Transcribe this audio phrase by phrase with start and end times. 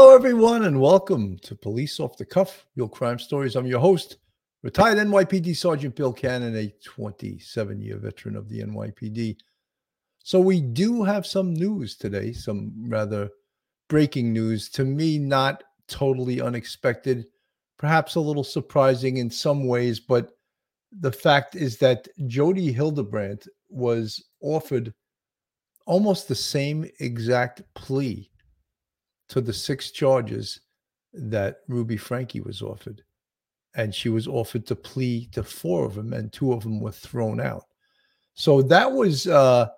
[0.00, 3.56] Hello, everyone, and welcome to Police Off the Cuff, Real Crime Stories.
[3.56, 4.18] I'm your host,
[4.62, 9.38] retired NYPD Sergeant Bill Cannon, a 27 year veteran of the NYPD.
[10.22, 13.28] So, we do have some news today, some rather
[13.88, 14.68] breaking news.
[14.68, 17.26] To me, not totally unexpected,
[17.76, 20.30] perhaps a little surprising in some ways, but
[21.00, 24.94] the fact is that Jodi Hildebrandt was offered
[25.86, 28.30] almost the same exact plea
[29.28, 30.60] to the six charges
[31.12, 33.02] that Ruby Frankie was offered.
[33.74, 36.92] And she was offered to plea to four of them, and two of them were
[36.92, 37.64] thrown out.
[38.34, 39.68] So that was uh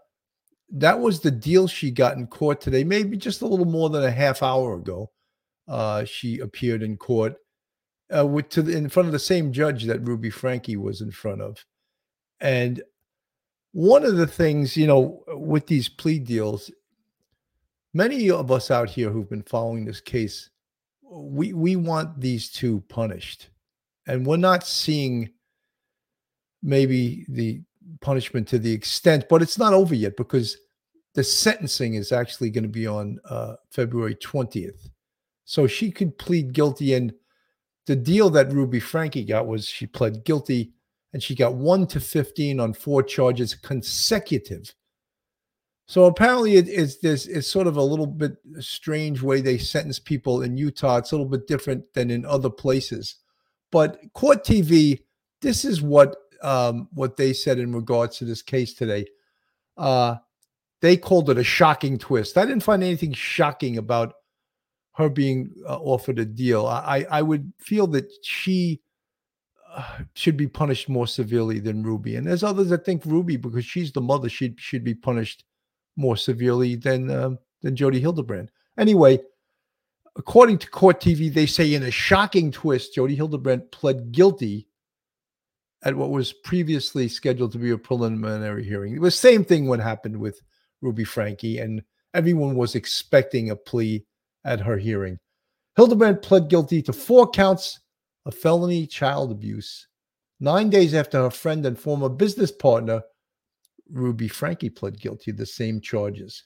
[0.73, 4.05] that was the deal she got in court today, maybe just a little more than
[4.05, 5.11] a half hour ago.
[5.67, 7.35] Uh, she appeared in court
[8.17, 11.11] uh, with to the, in front of the same judge that Ruby Frankie was in
[11.11, 11.65] front of,
[12.41, 12.83] and
[13.73, 16.71] one of the things, you know, with these plea deals,
[17.95, 20.51] many of us out here who've been following this case,
[21.03, 23.49] we we want these two punished.
[24.07, 25.31] And we're not seeing
[26.63, 27.63] maybe the
[28.01, 30.57] punishment to the extent, but it's not over yet because
[31.15, 34.89] the sentencing is actually going to be on uh, February 20th.
[35.45, 36.95] So she could plead guilty.
[36.95, 37.13] And
[37.87, 40.73] the deal that Ruby Frankie got was she pled guilty
[41.13, 44.73] and she got 1 to 15 on four charges consecutive.
[45.91, 49.99] So apparently it is this is sort of a little bit strange way they sentence
[49.99, 50.99] people in Utah.
[50.99, 53.17] It's a little bit different than in other places.
[53.73, 55.01] But Court TV,
[55.43, 59.05] this is what um, what they said in regards to this case today.
[59.77, 60.19] Uh,
[60.81, 62.39] they called it a shocking twist.
[62.39, 64.15] I didn't find anything shocking about
[64.93, 66.69] her being uh, offered a deal.
[66.69, 68.81] I I would feel that she
[70.15, 72.15] should be punished more severely than Ruby.
[72.15, 75.43] And there's others that think Ruby, because she's the mother, should should be punished
[76.01, 78.51] more severely than um, than Jodi Hildebrandt.
[78.79, 79.21] Anyway,
[80.17, 84.67] according to Court TV, they say in a shocking twist, Jodi Hildebrandt pled guilty
[85.83, 88.95] at what was previously scheduled to be a preliminary hearing.
[88.95, 90.41] It was the same thing what happened with
[90.81, 91.83] Ruby Frankie, and
[92.15, 94.05] everyone was expecting a plea
[94.45, 95.19] at her hearing.
[95.77, 97.81] Hildebrandt pled guilty to four counts
[98.27, 99.87] of felony child abuse.
[100.41, 103.03] Nine days after her friend and former business partner,
[103.93, 106.45] Ruby Frankie pled guilty to the same charges.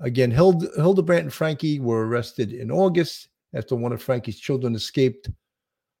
[0.00, 5.30] Again, Hild- Hildebrandt and Frankie were arrested in August after one of Frankie's children escaped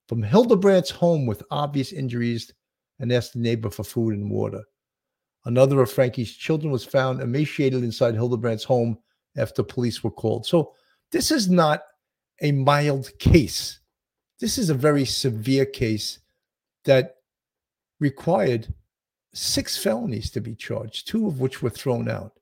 [0.08, 2.52] from Hildebrandt's home with obvious injuries
[2.98, 4.62] and asked the neighbor for food and water.
[5.44, 8.98] Another of Frankie's children was found emaciated inside Hildebrandt's home
[9.36, 10.46] after police were called.
[10.46, 10.72] So
[11.12, 11.82] this is not
[12.42, 13.80] a mild case.
[14.40, 16.18] This is a very severe case
[16.84, 17.16] that
[18.00, 18.72] required
[19.36, 22.32] six felonies to be charged, two of which were thrown out.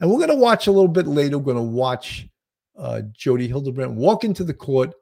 [0.00, 1.38] And we're going to watch a little bit later.
[1.38, 2.26] We're going to watch
[2.78, 4.94] uh, Jodi Hildebrandt walk into the court,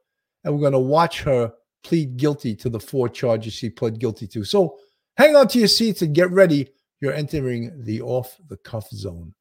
[0.45, 1.53] and we're going to watch her
[1.85, 4.45] plead guilty to the four charges she pled guilty to.
[4.45, 4.79] So
[5.17, 6.71] hang on to your seats and get ready.
[7.01, 9.35] You're entering the off the cuff zone.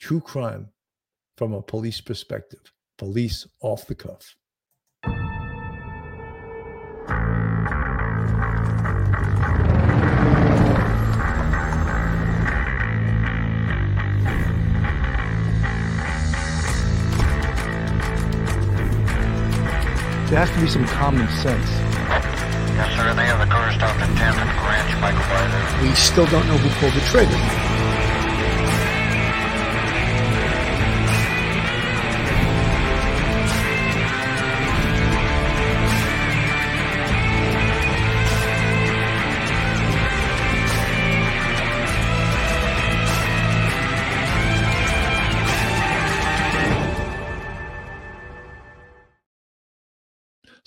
[0.00, 0.68] True crime
[1.36, 2.72] from a police perspective.
[2.98, 4.36] Police off the cuff.
[20.42, 21.70] Has to be some common sense.
[22.74, 23.14] Yes, sir.
[23.14, 25.88] They have the car stopped at 10th and Ranch, Michael Byler.
[25.88, 27.71] We still don't know who pulled the trigger.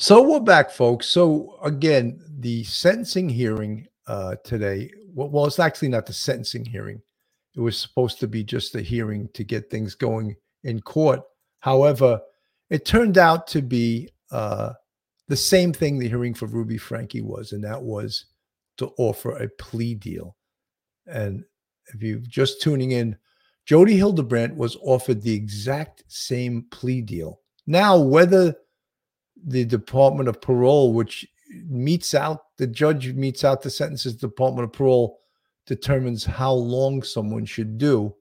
[0.05, 1.07] So we're back, folks.
[1.07, 4.91] So again, the sentencing hearing uh, today.
[5.11, 7.01] Well, it's actually not the sentencing hearing.
[7.55, 11.21] It was supposed to be just a hearing to get things going in court.
[11.61, 12.21] However,
[12.69, 14.73] it turned out to be uh,
[15.27, 18.25] the same thing the hearing for Ruby Frankie was, and that was
[18.77, 20.37] to offer a plea deal.
[21.07, 21.43] And
[21.95, 23.17] if you're just tuning in,
[23.65, 27.41] Jodi Hildebrandt was offered the exact same plea deal.
[27.65, 28.55] Now, whether
[29.45, 31.25] the Department of Parole, which
[31.67, 34.15] meets out the judge meets out the sentences.
[34.15, 35.19] Department of Parole
[35.67, 38.13] determines how long someone should do,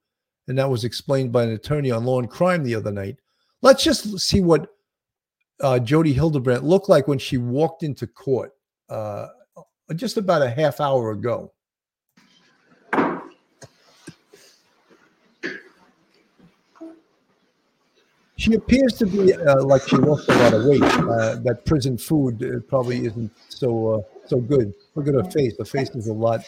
[0.49, 3.17] and that was explained by an attorney on Law and Crime the other night.
[3.63, 4.69] Let's just see what
[5.61, 8.53] uh, Jodi Hildebrandt looked like when she walked into court
[8.91, 9.29] uh,
[9.95, 11.54] just about a half hour ago.
[18.37, 20.83] She appears to be uh, like she lost a lot of weight.
[20.83, 24.75] Uh, that prison food uh, probably isn't so uh, so good.
[24.97, 25.57] Look at her face.
[25.57, 26.41] Her face is a lot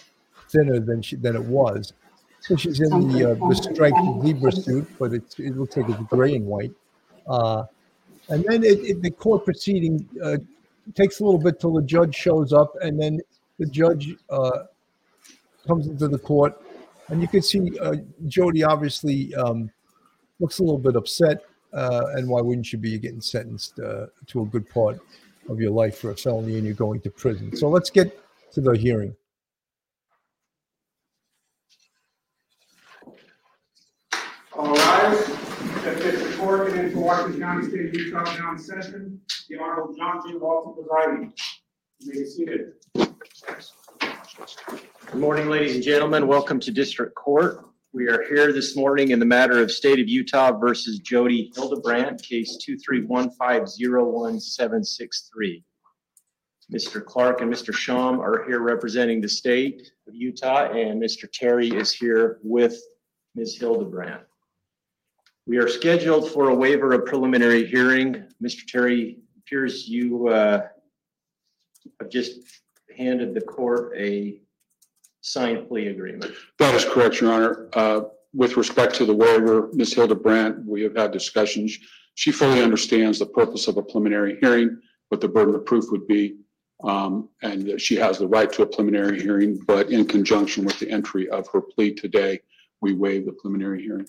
[0.50, 1.92] thinner than she than it was.
[2.40, 6.02] So she's in the uh, the striped zebra suit, but it's, it looks like it's
[6.08, 6.72] gray and white.
[7.28, 7.64] Uh,
[8.28, 10.08] and then it, it, the court proceeding
[10.94, 13.20] takes a little bit till the judge shows up, and then
[13.58, 14.16] the judge
[15.66, 16.60] comes into the court,
[17.08, 17.70] and you can see
[18.26, 19.70] Jodi obviously um,
[20.40, 21.44] looks a little bit upset.
[21.76, 24.98] Uh, and why wouldn't you be getting sentenced uh, to a good part
[25.50, 27.54] of your life for a felony and you're going to prison?
[27.54, 28.18] So let's get
[28.52, 29.14] to the hearing.
[34.54, 35.26] All rise.
[35.84, 39.20] That this court in into Washington County State of Utah now in session.
[39.50, 40.34] The Honorable John G.
[40.34, 41.34] Walton presiding.
[41.98, 42.72] You may be seated.
[42.94, 46.26] Good morning, ladies and gentlemen.
[46.26, 47.66] Welcome to District Court.
[47.96, 52.22] We are here this morning in the matter of State of Utah versus Jodi Hildebrandt,
[52.22, 52.58] case
[52.90, 55.64] 231501763.
[56.70, 57.02] Mr.
[57.02, 57.72] Clark and Mr.
[57.72, 61.26] Shum are here representing the state of Utah, and Mr.
[61.32, 62.78] Terry is here with
[63.34, 63.56] Ms.
[63.56, 64.24] Hildebrandt.
[65.46, 68.26] We are scheduled for a waiver of preliminary hearing.
[68.44, 68.66] Mr.
[68.66, 70.66] Terry, appears you uh,
[71.98, 72.40] have just
[72.94, 74.42] handed the court a
[75.30, 76.32] signed plea agreement.
[76.58, 77.68] That is correct, Your Honor.
[77.72, 78.00] Uh,
[78.32, 79.94] With respect to the waiver, Ms.
[79.94, 81.76] Hildebrandt, we have had discussions.
[82.14, 84.78] She fully understands the purpose of a preliminary hearing,
[85.08, 86.36] what the burden of proof would be.
[86.84, 90.78] um, And that she has the right to a preliminary hearing, but in conjunction with
[90.78, 92.38] the entry of her plea today,
[92.82, 94.06] we waive the preliminary hearing.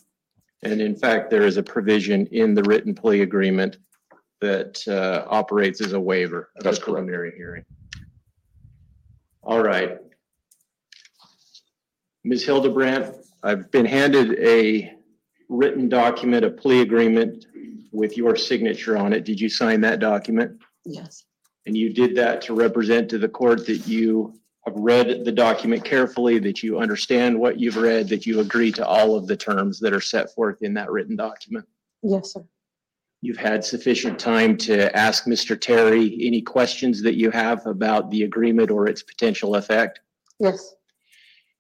[0.64, 3.78] And in fact, there is a provision in the written plea agreement
[4.42, 6.86] that uh, operates as a waiver of the That's correct.
[6.86, 7.64] preliminary hearing.
[9.44, 9.98] All right.
[12.28, 12.44] Ms.
[12.44, 14.94] Hildebrandt, I've been handed a
[15.48, 17.46] written document, a plea agreement
[17.94, 19.24] with your signature on it.
[19.24, 20.60] Did you sign that document?
[20.84, 21.24] Yes,
[21.66, 24.34] And you did that to represent to the court that you
[24.66, 28.86] have read the document carefully, that you understand what you've read, that you agree to
[28.86, 31.66] all of the terms that are set forth in that written document.
[32.04, 32.44] yes, sir.
[33.22, 35.60] You've had sufficient time to ask Mr.
[35.60, 40.02] Terry any questions that you have about the agreement or its potential effect.
[40.40, 40.76] Yes,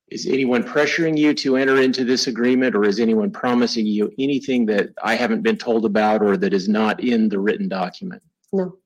[0.09, 4.65] Is anyone pressuring you to enter into this agreement or is anyone promising you anything
[4.67, 8.21] that I haven't been told about or that is not in the written document?
[8.53, 8.77] no,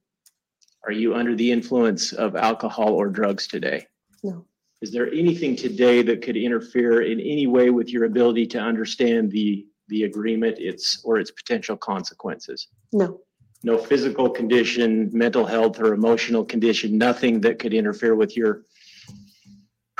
[0.85, 3.85] Are you under the influence of alcohol or drugs today?
[4.23, 4.45] no,
[4.81, 9.31] Is there anything today that could interfere in any way with your ability to understand
[9.31, 12.67] the, the agreement, its, or its potential consequences?
[12.93, 13.19] no,
[13.63, 18.63] No physical condition, mental health, or emotional condition, nothing that could interfere with your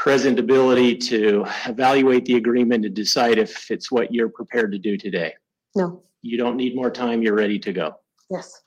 [0.01, 4.98] present ability to evaluate the agreement and decide if it's what you're prepared to do
[4.98, 5.31] today.
[5.75, 7.94] no, You don't need more time, you're ready to go.
[8.31, 8.63] yes,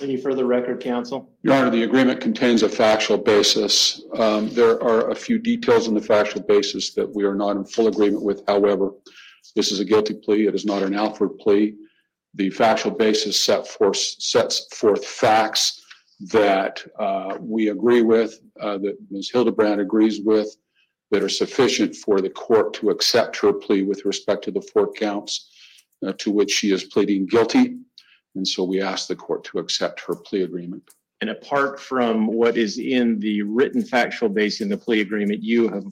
[0.00, 1.30] Any further record, counsel?
[1.42, 4.00] Your Honor, the agreement contains a factual basis.
[4.14, 7.66] Um, There are a few details in the factual basis that we are not in
[7.66, 8.42] full agreement with.
[8.48, 8.92] However,
[9.54, 10.46] this is a guilty plea.
[10.46, 11.74] It is not an Alford plea.
[12.32, 15.82] The factual basis set forth, sets forth facts
[16.20, 19.30] that uh, we agree with, uh, that Ms.
[19.30, 20.56] Hildebrandt agrees with,
[21.10, 24.92] that are sufficient for the court to accept her plea with respect to the four
[24.92, 25.50] counts
[26.06, 27.76] uh, to which she is pleading guilty.
[28.34, 30.82] And so we ask the court to accept her plea agreement.
[31.20, 35.68] And apart from what is in the written factual base in the plea agreement, you
[35.68, 35.84] have,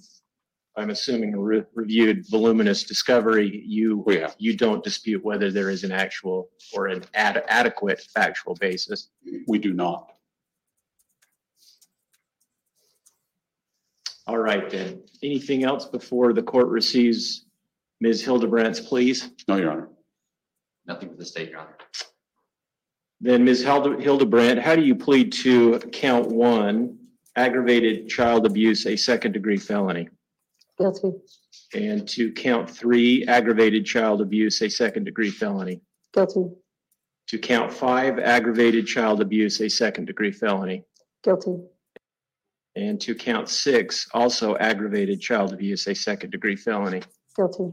[0.77, 3.63] I'm assuming, re- reviewed voluminous discovery.
[3.65, 4.35] You, We have.
[4.39, 9.09] you don't dispute whether there is an actual or an ad- adequate factual basis.
[9.49, 10.11] We do not.
[14.27, 15.03] All right, then.
[15.23, 17.45] Anything else before the court receives
[18.01, 18.23] Ms.
[18.25, 19.31] Hildebrandt's pleas?
[19.49, 19.89] No, Your Honor.
[20.87, 21.77] Nothing for the state, Your Honor.
[23.21, 23.63] Then, Ms.
[23.63, 26.99] Hilde- Hildebrandt, how do you plead to count one,
[27.37, 30.09] aggravated child abuse, a second-degree felony?
[30.79, 31.13] guilty,
[31.73, 35.81] And to count three, aggravated child abuse, a second-degree felony?
[36.13, 36.47] guilty,
[37.29, 40.85] To count five, aggravated child abuse, a second-degree felony?
[41.23, 41.57] guilty,
[42.77, 47.03] And to count six, also aggravated child abuse, a second-degree felony?
[47.37, 47.73] guilty,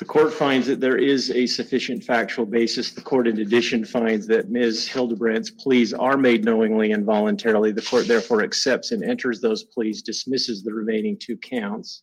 [0.00, 2.92] The court finds that there is a sufficient factual basis.
[2.92, 4.88] The court in addition finds that Ms.
[4.88, 7.70] Hildebrandt's pleas are made knowingly and voluntarily.
[7.70, 12.02] The court therefore accepts and enters those pleas, dismisses the remaining two counts.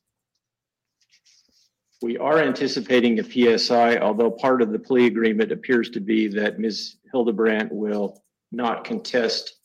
[2.02, 6.60] We are anticipating a PSI, although part of the plea agreement appears to be that
[6.60, 6.98] Ms.
[7.12, 9.57] Hildebrandt will not contest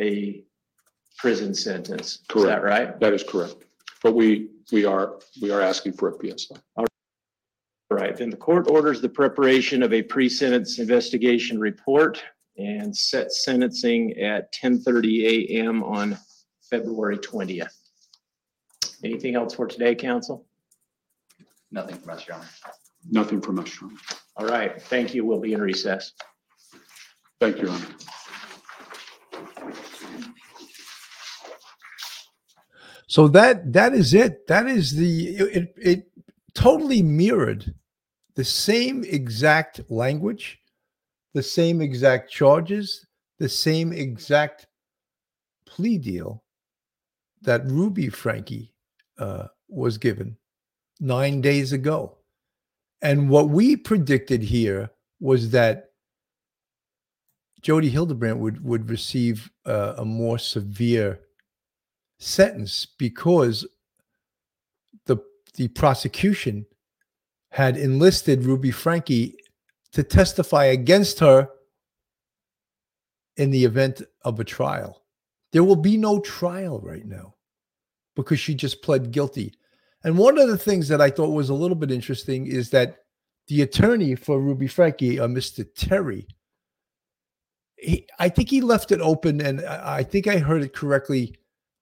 [0.00, 0.42] a
[1.18, 2.06] prison sentence.
[2.14, 2.64] Is that Correct.
[2.64, 3.00] right?
[3.00, 3.56] That is correct.
[4.02, 6.56] But we, we are, we are asking for a PSI.
[7.88, 12.22] Right, then the court orders the preparation of a pre-sentence investigation report
[12.58, 16.18] and set sentencing at ten thirty AM on
[16.68, 17.72] February twentieth.
[19.04, 20.46] Anything else for today, council?
[21.70, 22.48] Nothing from us, Your Honor.
[23.08, 24.00] Nothing from us, Your Honor.
[24.36, 25.24] All right, thank you.
[25.24, 26.12] We'll be in recess.
[27.40, 27.86] Thank you, Your Honor.
[33.16, 34.46] So that that is it.
[34.46, 36.10] That is the it, it
[36.52, 37.72] totally mirrored
[38.34, 40.60] the same exact language,
[41.32, 43.06] the same exact charges,
[43.38, 44.66] the same exact
[45.64, 46.44] plea deal
[47.40, 48.74] that Ruby Frankie
[49.18, 50.36] uh, was given
[51.00, 52.18] nine days ago.
[53.00, 55.88] And what we predicted here was that
[57.62, 61.20] Jodi Hildebrandt would would receive uh, a more severe
[62.18, 63.66] sentence because
[65.06, 65.18] the
[65.56, 66.66] the prosecution
[67.50, 69.36] had enlisted Ruby Frankie
[69.92, 71.48] to testify against her
[73.36, 75.02] in the event of a trial.
[75.52, 77.34] There will be no trial right now
[78.14, 79.54] because she just pled guilty.
[80.04, 82.98] And one of the things that I thought was a little bit interesting is that
[83.48, 85.66] the attorney for Ruby Frankie, uh, Mr.
[85.74, 86.26] Terry,
[87.76, 91.36] he, I think he left it open, and I I think I heard it correctly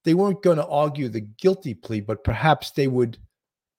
[0.05, 3.19] they weren't going to argue the guilty plea, but perhaps they would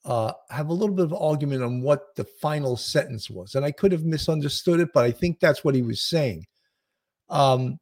[0.05, 3.55] uh, have a little bit of argument on what the final sentence was.
[3.55, 6.45] And I could have misunderstood it, but I think that's what he was saying.
[7.29, 7.79] Um,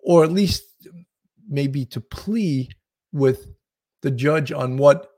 [0.00, 0.62] or at least
[1.48, 2.68] maybe to plea
[3.12, 3.46] with
[4.02, 5.10] the judge on what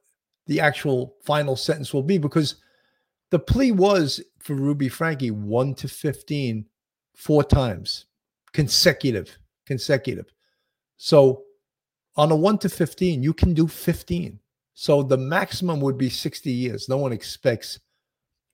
[0.47, 2.57] the actual final sentence will be, because
[3.31, 6.65] the plea was for Ruby Frankie 1 to 15
[7.15, 8.07] four times
[8.53, 10.33] consecutive, consecutive.
[10.97, 11.43] So
[12.19, 14.39] on a 1 to 15 you can do 15
[14.81, 16.89] so the maximum would be 60 years.
[16.89, 17.81] No one expects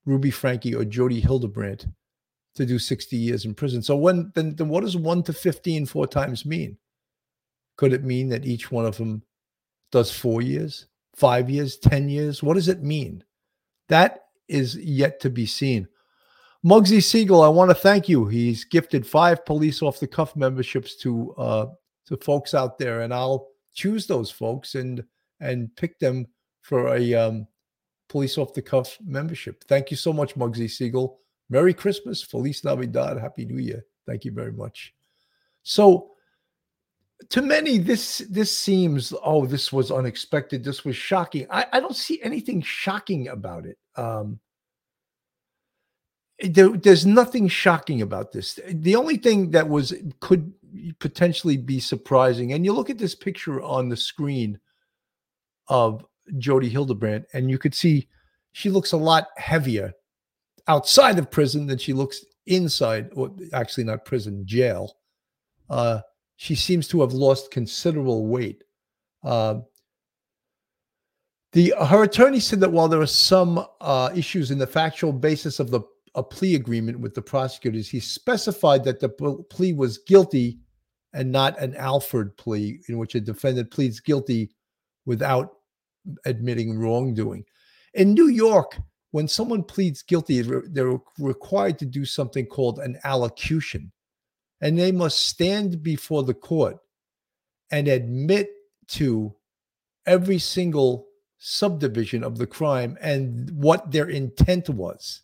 [0.06, 1.86] ruby frankie or jodi hildebrandt
[2.54, 3.82] to do 60 years in prison.
[3.82, 6.78] So when then, then what does 1 to 15 four times mean?
[7.76, 9.22] Could it mean that each one of them
[9.92, 12.42] does four years five years 10 years?
[12.42, 13.22] What does it mean?
[13.90, 15.88] That is yet to be seen.
[16.64, 18.28] Muggsy Siegel, I want to thank you.
[18.28, 21.66] He's gifted five police off the cuff memberships to uh,
[22.06, 25.04] to folks out there, and I'll choose those folks and
[25.40, 26.26] and pick them
[26.62, 27.46] for a um,
[28.08, 29.64] police off the cuff membership.
[29.64, 31.18] Thank you so much, Muggsy Siegel.
[31.50, 33.84] Merry Christmas, Feliz Navidad, Happy New Year.
[34.06, 34.94] Thank you very much.
[35.62, 36.12] So,
[37.30, 40.64] to many, this this seems oh, this was unexpected.
[40.64, 41.46] This was shocking.
[41.50, 43.78] I, I don't see anything shocking about it.
[43.96, 44.40] Um,
[46.40, 48.58] there, there's nothing shocking about this.
[48.68, 50.52] The only thing that was could
[50.98, 54.58] potentially be surprising, and you look at this picture on the screen
[55.68, 56.04] of
[56.38, 58.08] Jodi Hildebrandt, and you could see
[58.52, 59.92] she looks a lot heavier
[60.68, 64.96] outside of prison than she looks inside, or actually not prison, jail.
[65.68, 66.00] Uh,
[66.36, 68.62] she seems to have lost considerable weight.
[69.22, 69.60] Uh,
[71.52, 75.60] the her attorney said that while there are some uh, issues in the factual basis
[75.60, 75.80] of the
[76.16, 79.08] a plea agreement with the prosecutors, he specified that the
[79.50, 80.58] plea was guilty
[81.14, 84.50] and not an Alford plea in which a defendant pleads guilty
[85.06, 85.54] without
[86.26, 87.44] admitting wrongdoing.
[87.94, 88.76] In New York,
[89.12, 93.92] when someone pleads guilty, they're required to do something called an allocution,
[94.60, 96.76] and they must stand before the court
[97.70, 98.50] and admit
[98.88, 99.34] to
[100.06, 101.06] every single
[101.38, 105.22] subdivision of the crime and what their intent was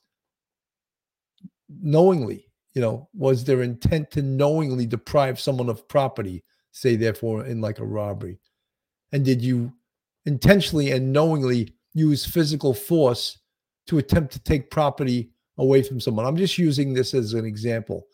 [1.83, 7.61] knowingly you know was their intent to knowingly deprive someone of property say therefore in
[7.61, 8.39] like a robbery?
[9.13, 9.73] And did you
[10.27, 13.39] intentionally and knowingly use physical force
[13.87, 16.27] to attempt to take property away from someone?
[16.27, 18.07] I'm just using this as an example.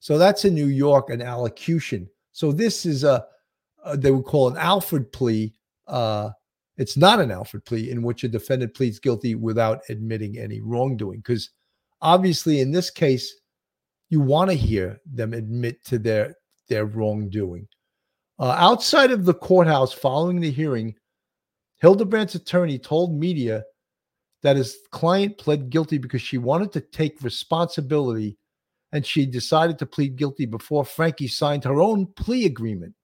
[0.00, 2.08] So that's in new york an allocution.
[2.32, 3.26] So this is a,
[3.84, 5.54] a they would call an Alford plea
[5.86, 6.30] uh
[6.76, 11.18] it's not an Alford plea in which a defendant pleads guilty without admitting any wrongdoing
[11.18, 11.50] because
[12.00, 13.34] obviously in this case
[14.08, 16.34] you want to hear them admit to their
[16.68, 17.66] their wrongdoing.
[18.38, 20.94] Uh, outside of the courthouse following the hearing
[21.80, 23.64] hildebrandt's attorney told media
[24.42, 28.36] that his client pled guilty because she wanted to take responsibility
[28.92, 32.94] and she decided to plead guilty before frankie signed her own plea agreement.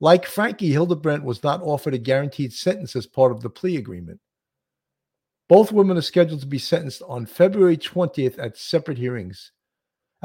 [0.00, 4.20] Like frankie hildebrandt was not offered a guaranteed sentence as part of the plea agreement.
[5.48, 9.52] Both women are scheduled to be sentenced on February 20th at separate hearings.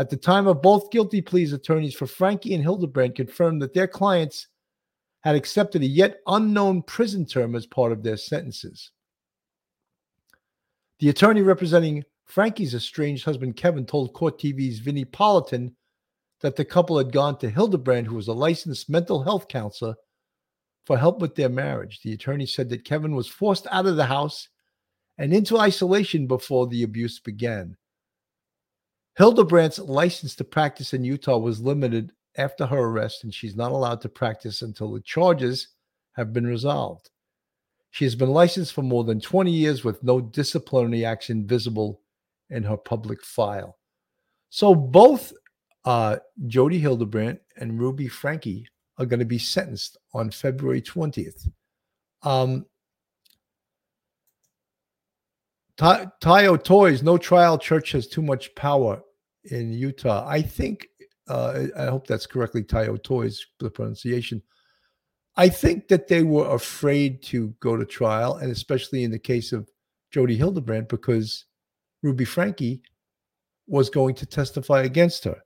[0.01, 3.87] At the time of both guilty pleas, attorneys for Frankie and Hildebrandt confirmed that their
[3.87, 4.47] clients
[5.19, 8.89] had accepted a yet unknown prison term as part of their sentences.
[10.97, 15.75] The attorney representing Frankie's estranged husband, Kevin, told Court TV's Vinnie Politan
[16.39, 19.93] that the couple had gone to Hildebrandt, who was a licensed mental health counselor,
[20.83, 21.99] for help with their marriage.
[22.01, 24.49] The attorney said that Kevin was forced out of the house
[25.19, 27.77] and into isolation before the abuse began.
[29.17, 34.01] Hildebrandt's license to practice in Utah was limited after her arrest, and she's not allowed
[34.01, 35.69] to practice until the charges
[36.13, 37.09] have been resolved.
[37.91, 42.01] She has been licensed for more than 20 years with no disciplinary action visible
[42.49, 43.77] in her public file.
[44.49, 45.33] So both
[45.83, 51.49] uh, Jodi Hildebrandt and Ruby Frankie are going to be sentenced on February 20th.
[52.23, 52.65] Um,
[55.81, 59.01] Tayo Toys, no trial church has too much power
[59.45, 60.27] in Utah.
[60.27, 60.87] I think,
[61.27, 64.43] uh, I hope that's correctly Tayo Toys, the pronunciation.
[65.37, 69.53] I think that they were afraid to go to trial, and especially in the case
[69.53, 69.69] of
[70.11, 71.45] Jodi Hildebrandt, because
[72.03, 72.83] Ruby Frankie
[73.65, 75.37] was going to testify against her.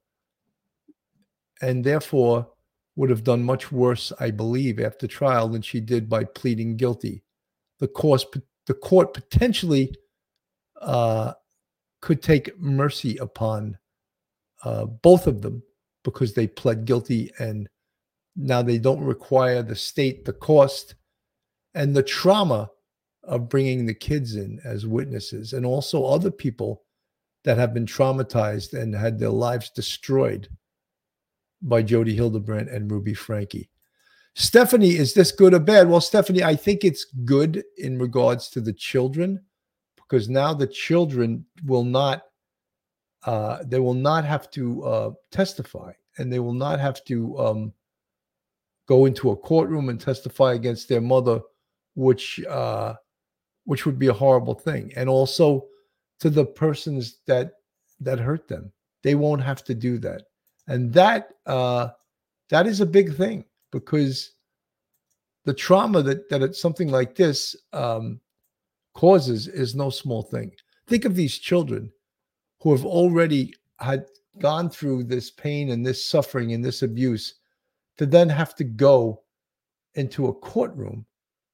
[1.62, 2.50] And therefore
[2.98, 7.24] would have done much worse, I believe, after trial than she did by pleading guilty.
[7.80, 8.26] The course,
[8.66, 9.96] the court potentially
[10.86, 11.34] uh,
[12.02, 13.78] could take mercy upon
[14.64, 15.62] uh, both of them
[16.04, 17.68] because they pled guilty and
[18.36, 20.96] now they don't require the state the cost
[21.74, 22.70] and the trauma
[23.24, 26.84] of bringing the kids in as witnesses and also other people
[27.44, 30.48] that have been traumatized and had their lives destroyed
[31.62, 33.70] by Jodi Hildebrandt and Ruby Frankie.
[34.36, 35.90] Stephanie, is this good or bad?
[35.90, 39.42] Well, Stephanie, I think it's good in regards to the children
[40.08, 42.24] because now the children will not
[43.26, 47.74] uh, they will not have to uh, testify and they will not have to um,
[48.88, 51.42] go into a courtroom and testify against their mother,
[51.96, 52.94] which uh,
[53.66, 54.92] which would be a horrible thing.
[54.96, 55.66] And also
[56.20, 57.54] to the persons that
[58.00, 58.72] that hurt them,
[59.04, 60.24] they won't have to do that.
[60.68, 61.90] And that uh,
[62.50, 64.34] that is a big thing because
[65.46, 68.20] the trauma that that it's something like this um,
[68.96, 70.52] causes is no small thing.
[70.88, 71.92] Think of these children
[72.62, 74.06] who have already had
[74.40, 77.36] gone through this pain and this suffering and this abuse
[77.98, 79.22] to then have to go
[79.94, 81.06] into a courtroom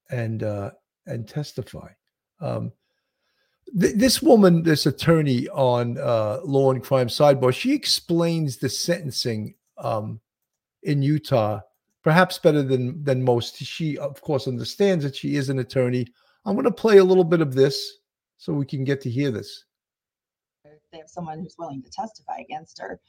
[0.09, 0.71] and uh,
[1.07, 1.89] and testify.
[2.39, 2.71] Um,
[3.79, 9.55] th- this woman, this attorney on uh, Law and Crime Sidebar, she explains the sentencing
[9.77, 10.19] um,
[10.83, 11.61] in Utah
[12.03, 13.57] perhaps better than than most.
[13.57, 16.07] She, of course, understands that she is an attorney.
[16.45, 17.97] I'm going to play a little bit of this
[18.37, 19.65] so we can get to hear this.
[20.91, 22.99] they have someone who's willing to testify against her.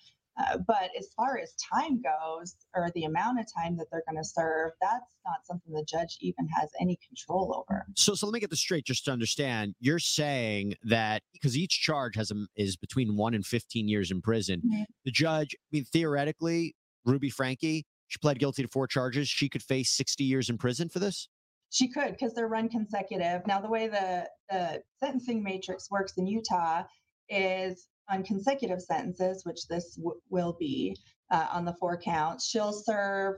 [0.41, 4.17] Uh, but as far as time goes, or the amount of time that they're going
[4.23, 7.85] to serve, that's not something the judge even has any control over.
[7.97, 9.75] So, so let me get this straight, just to understand.
[9.79, 14.23] You're saying that because each charge has a, is between one and 15 years in
[14.23, 14.85] prison, Mhm.
[15.05, 19.29] the judge, I mean, theoretically, Ruby Frankie, she pled guilty to four charges.
[19.29, 21.29] She could face 60 years in prison for this.
[21.73, 23.47] She could because they're run consecutive.
[23.47, 26.85] Now, the way the, the sentencing matrix works in Utah
[27.31, 30.95] is on consecutive sentences, which this w- will be
[31.31, 32.47] uh, on the four counts.
[32.47, 33.37] She'll serve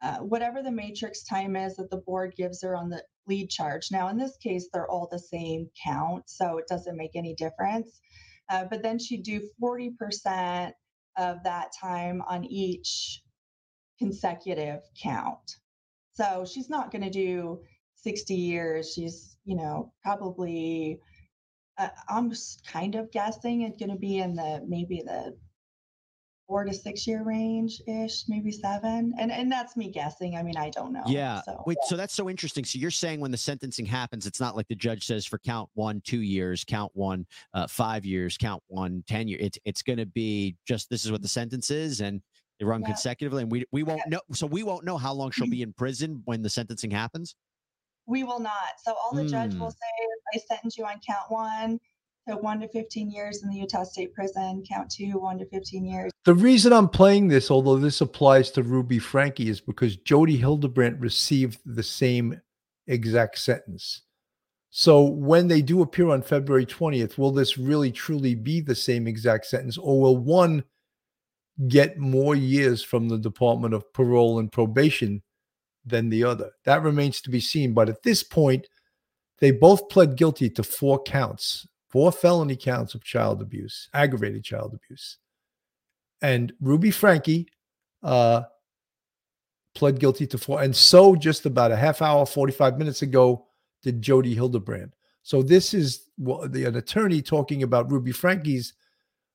[0.00, 3.88] uh, whatever the matrix time is that the board gives her on the lead charge.
[3.90, 8.00] Now, in this case, they're all the same count, so it doesn't make any difference.
[8.48, 10.72] Uh, but then she'd do 40%
[11.18, 13.22] of that time on each
[13.98, 15.56] consecutive count.
[16.14, 17.60] So she's not going to do
[18.02, 18.92] 60 years.
[18.92, 20.98] She's, you know, probably,
[21.78, 22.32] uh, I'm
[22.66, 25.36] kind of guessing it's going to be in the maybe the
[26.46, 29.14] four to six year range ish, maybe seven.
[29.18, 30.36] And and that's me guessing.
[30.36, 31.04] I mean, I don't know.
[31.06, 31.40] Yeah.
[31.42, 32.64] So Wait, so that's so interesting.
[32.64, 35.70] So you're saying when the sentencing happens, it's not like the judge says for count
[35.74, 39.40] one, two years, count one, uh, five years, count one ten years.
[39.42, 42.00] It's, it's going to be just this is what the sentence is.
[42.00, 42.20] And
[42.58, 42.88] they run Yeah.
[42.88, 43.42] consecutively.
[43.42, 44.20] And we, we won't know.
[44.32, 47.34] So we won't know how long she'll be in prison when the sentencing happens.
[48.06, 48.80] We will not.
[48.84, 49.72] So all the judge will Mm.
[49.72, 51.80] say I sentence you on count one
[52.28, 55.84] to one to 15 years in the Utah State Prison, count two, one to 15
[55.84, 56.12] years.
[56.24, 61.00] The reason I'm playing this, although this applies to Ruby Frankie, is because Jodi Hildebrandt
[61.00, 62.40] received the same
[62.86, 64.02] exact sentence.
[64.70, 69.06] So when they do appear on February 20th, will this really truly be the same
[69.06, 70.64] exact sentence, or will one
[71.68, 75.22] get more years from the Department of Parole and Probation
[75.84, 76.50] than the other?
[76.64, 77.74] That remains to be seen.
[77.74, 78.68] But at this point,
[79.38, 84.74] they both pled guilty to four counts, four felony counts of child abuse, aggravated child
[84.74, 85.18] abuse
[86.22, 87.48] and Ruby Frankie
[88.02, 88.42] uh,
[89.74, 90.62] pled guilty to four.
[90.62, 93.46] And so, just about a half hour, 45 minutes ago,
[93.82, 94.94] did Jodi Hildebrandt.
[95.24, 98.74] So this is the an attorney talking about Ruby Frankie's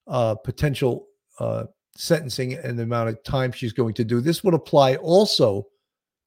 [0.08, 1.08] uh, potential
[1.40, 4.20] uh, sentencing and the amount of time she's going to do.
[4.20, 5.68] This would apply also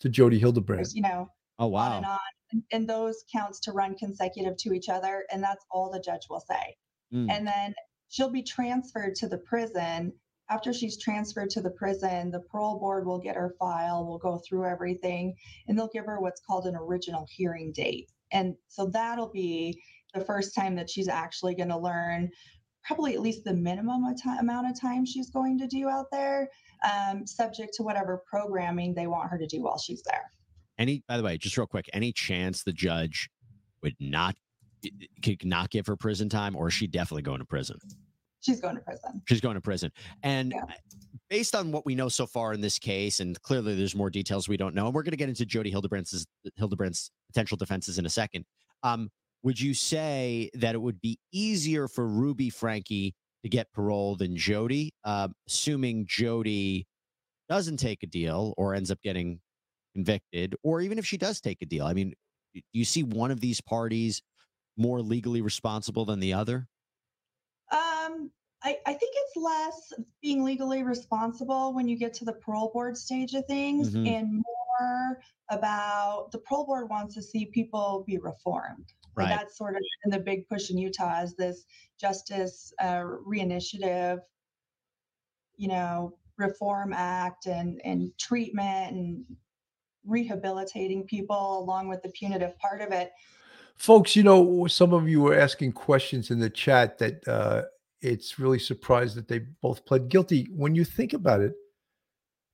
[0.01, 0.89] to Jodi Hildebrandt.
[0.95, 2.13] You know, Oh on and wow.
[2.13, 2.19] on.
[2.53, 6.23] and- And those counts to run consecutive to each other, and that's all the judge
[6.29, 6.77] will say.
[7.13, 7.31] Mm.
[7.31, 7.75] And then
[8.09, 10.13] she'll be transferred to the prison.
[10.49, 14.39] After she's transferred to the prison, the parole board will get her file, will go
[14.39, 15.35] through everything,
[15.69, 18.11] and they'll give her what's called an original hearing date.
[18.33, 19.81] And so that'll be
[20.13, 22.31] the first time that she's actually going to learn
[22.83, 26.07] probably at least the minimum of ti- amount of time she's going to do out
[26.11, 26.49] there,
[26.89, 30.31] um, subject to whatever programming they want her to do while she's there.
[30.79, 33.29] Any, by the way, just real quick, any chance the judge
[33.83, 34.35] would not
[35.23, 37.77] could not give her prison time, or is she definitely going to prison?
[38.41, 39.21] She's going to prison.
[39.29, 39.93] She's going to prison.
[40.23, 40.65] And Yeah.
[41.29, 44.49] based on what we know so far in this case, and clearly there's more details
[44.49, 46.27] we don't know, and we're going to get into Jodi Hildebrandt's
[46.59, 48.47] Hildebrandt's potential defenses in a second.
[48.83, 49.11] Um,
[49.43, 54.37] would you say that it would be easier for Ruby Frankie to get parole than
[54.37, 56.87] Jodi, um, assuming Jodi
[57.49, 59.41] doesn't take a deal or ends up getting
[59.95, 61.87] convicted, or even if she does take a deal?
[61.87, 62.15] I mean,
[62.55, 64.23] do you see one of these parties
[64.77, 66.69] more legally responsible than the other?
[67.73, 68.31] Um,
[68.63, 72.97] I, I think it's less being legally responsible when you get to the parole board
[72.97, 74.07] stage of things Mhm.
[74.07, 78.93] and more about the parole board wants to see people be reformed.
[79.15, 79.29] Right.
[79.29, 81.65] That's sort of in the big push in Utah is this
[82.01, 84.21] justice uh, reinitiative,
[85.57, 89.25] you know, reform act and, and treatment and
[90.07, 93.11] rehabilitating people along with the punitive part of it.
[93.77, 97.63] Folks, you know, some of you were asking questions in the chat that uh,
[98.01, 100.49] it's really surprised that they both pled guilty.
[100.55, 101.55] When you think about it,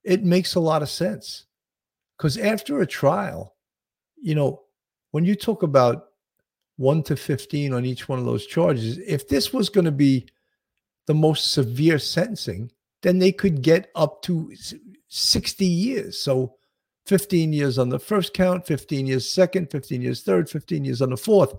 [0.03, 1.45] it makes a lot of sense.
[2.17, 3.55] Because after a trial,
[4.21, 4.63] you know,
[5.11, 6.06] when you talk about
[6.77, 10.27] one to 15 on each one of those charges, if this was going to be
[11.07, 14.53] the most severe sentencing, then they could get up to
[15.07, 16.19] 60 years.
[16.19, 16.55] So
[17.07, 21.09] 15 years on the first count, 15 years second, 15 years third, 15 years on
[21.09, 21.53] the fourth.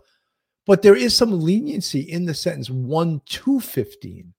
[0.67, 4.35] But there is some leniency in the sentence 1 to 15.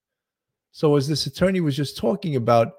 [0.72, 2.74] So, as this attorney was just talking about,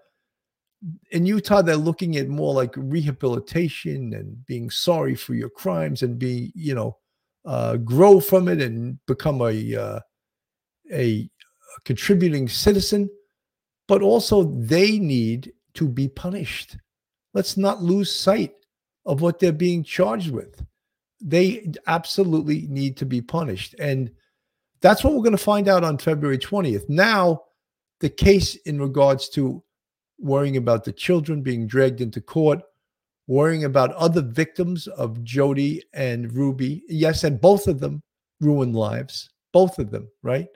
[1.11, 6.19] in Utah, they're looking at more like rehabilitation and being sorry for your crimes and
[6.19, 6.97] be, you know,
[7.45, 10.01] uh, grow from it and become a, uh,
[10.93, 11.29] a
[11.85, 13.09] contributing citizen.
[13.89, 16.77] But also, they need to be punished.
[17.35, 18.53] Let's not lose sight
[19.05, 20.65] of what they're being charged with.
[21.21, 23.75] They absolutely need to be punished.
[23.79, 24.11] And
[24.81, 26.89] that's what we're going to find out on February 20th.
[26.89, 27.43] Now,
[28.01, 29.63] the case in regards to
[30.19, 32.61] worrying about the children being dragged into court,
[33.31, 36.83] worrying about other victims of Jodi and Ruby.
[36.89, 38.03] Yes, and both of them
[38.41, 39.31] ruined lives.
[39.53, 40.49] Both of them, right?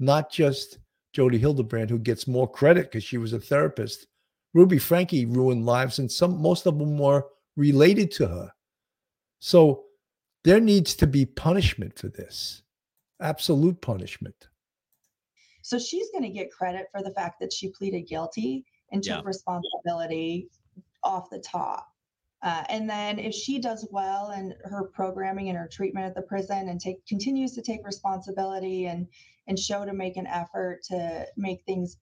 [0.00, 0.78] Not just
[1.12, 4.06] Jodi Hildebrandt, who gets more credit because she was a therapist.
[4.54, 7.26] Ruby Frankie ruined lives, and some most of them were
[7.58, 8.50] related to her.
[9.40, 9.84] So
[10.42, 12.62] there needs to be punishment for this.
[13.20, 14.48] Absolute punishment.
[15.60, 19.16] So she's going to get credit for the fact that she pleaded guilty and Yeah.
[19.16, 20.48] took responsibility
[21.02, 21.92] off the top.
[22.42, 26.22] Uh, and then if she does well in her programming and her treatment at the
[26.22, 29.06] prison and take continues to take responsibility and
[29.48, 31.96] and show to make an effort to make things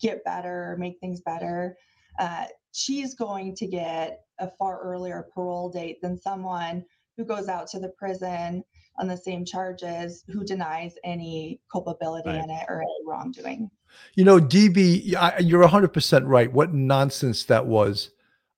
[0.00, 1.76] get better or make things better,
[2.18, 6.84] uh, she's going to get a far earlier parole date than someone
[7.16, 8.62] who goes out to the prison
[8.98, 12.42] on the same charges who denies any culpability Right.
[12.42, 13.70] in it or any wrongdoing.
[14.14, 15.02] You know, DB,
[15.40, 16.52] you're 100% right.
[16.52, 18.10] What nonsense that was.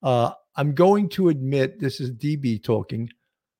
[0.07, 3.11] Uh, I'm going to admit, this is DB talking.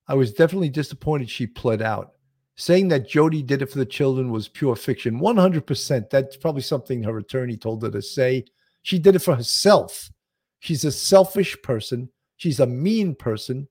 [0.07, 2.13] I was definitely disappointed she pled out.
[2.55, 5.19] Saying that Jodi did it for the children was pure fiction.
[5.19, 6.09] 100%.
[6.09, 8.45] That's probably something her attorney told her to say.
[8.83, 10.09] She did it for herself.
[10.61, 12.11] She's a selfish person.
[12.37, 13.67] She's a mean person.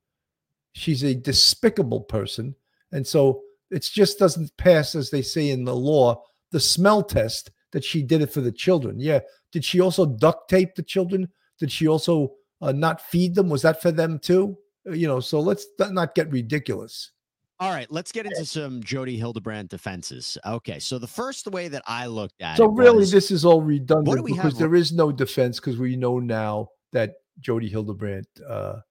[0.73, 2.55] She's a despicable person.
[2.91, 7.51] And so it just doesn't pass, as they say in the law, the smell test
[7.71, 8.99] that she did it for the children.
[8.99, 9.21] Yeah.
[9.53, 11.29] Did she also duct tape the children?
[11.57, 13.49] Did she also uh, not feed them?
[13.49, 14.57] Was that for them too?
[14.87, 17.11] Uh, You know, so let's th- not get ridiculous.
[17.59, 20.37] All right, let's get into some Jodi Hildebrandt defenses.
[20.45, 23.61] Okay, so the first way that I looked at So really, was- this is all
[23.61, 28.81] redundant because have- there is no defense because we know now that Jodi Hildebrandt uh,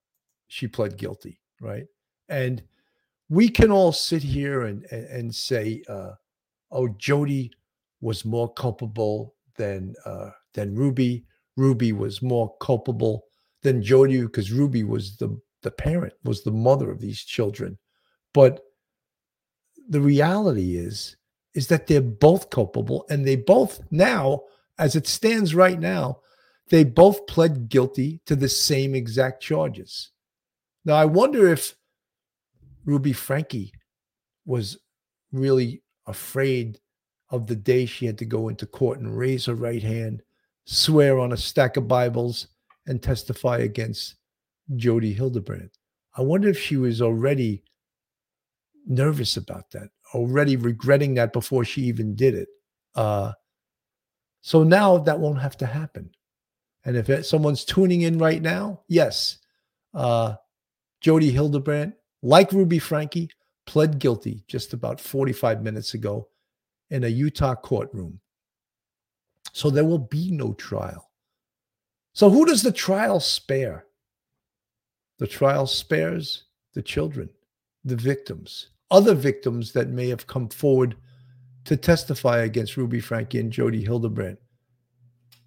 [0.46, 1.86] she pled guilty, right?
[2.28, 2.62] And
[3.28, 6.12] we can all sit here and and, and say, uh,
[6.70, 7.50] "Oh, Jodi
[8.00, 11.26] was more culpable than uh, than Ruby.
[11.56, 13.24] Ruby was more culpable
[13.64, 17.78] than Jodi because Ruby was the the parent, was the mother of these children."
[18.32, 18.60] But
[19.88, 21.16] the reality is
[21.54, 24.40] is that they're both culpable and they both now
[24.78, 26.18] as it stands right now
[26.70, 30.10] they both pled guilty to the same exact charges
[30.84, 31.76] now i wonder if
[32.84, 33.72] ruby frankie
[34.46, 34.78] was
[35.32, 36.78] really afraid
[37.30, 40.22] of the day she had to go into court and raise her right hand
[40.64, 42.48] swear on a stack of bibles
[42.86, 44.16] and testify against
[44.76, 45.78] jodi hildebrandt
[46.16, 47.62] i wonder if she was already
[48.86, 52.48] nervous about that, already regretting that before she even did it.
[52.94, 53.32] Uh,
[54.40, 56.10] so now that won't have to happen.
[56.84, 59.38] And if someone's tuning in right now, yes,
[59.94, 60.34] uh,
[61.00, 63.30] Jodi Hildebrandt, like Ruby Frankie,
[63.66, 66.28] pled guilty just about 45 minutes ago
[66.90, 68.20] in a Utah courtroom.
[69.52, 71.10] So there will be no trial.
[72.14, 73.86] So who does the trial spare?
[75.18, 77.28] The trial spares the children,
[77.84, 80.96] the victims, other victims that may have come forward
[81.64, 84.38] to testify against Ruby Frankie and Jodi Hildebrandt.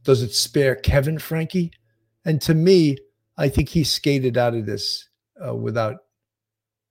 [0.03, 1.71] Does it spare Kevin Frankie?
[2.25, 2.97] And to me,
[3.37, 5.07] I think he skated out of this
[5.45, 5.97] uh, without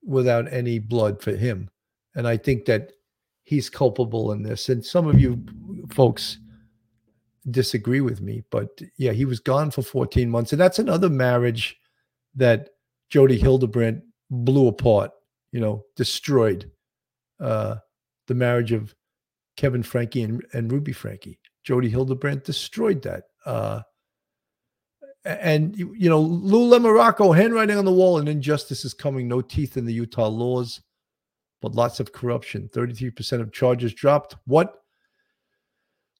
[0.03, 1.69] without any blood for him.
[2.15, 2.93] And I think that
[3.43, 4.69] he's culpable in this.
[4.69, 5.45] And some of you
[5.91, 6.39] folks
[7.51, 10.53] disagree with me, but yeah, he was gone for 14 months.
[10.53, 11.77] And that's another marriage
[12.35, 12.71] that
[13.09, 15.13] Jodi Hildebrandt blew apart
[15.57, 16.71] you know, destroyed
[17.41, 17.77] uh,
[18.27, 18.95] the marriage of
[19.57, 21.39] Kevin Frankie and, and Ruby Frankie.
[21.65, 23.25] Jodi Hildebrandt destroyed that.
[23.47, 23.81] Uh,
[25.25, 29.27] and you know, Lou Lamorocco, handwriting on the wall, and injustice is coming.
[29.27, 30.83] No teeth in the Utah laws,
[31.63, 32.69] but lots of corruption.
[32.69, 34.37] Thirty-three percent of charges dropped.
[34.45, 34.83] What,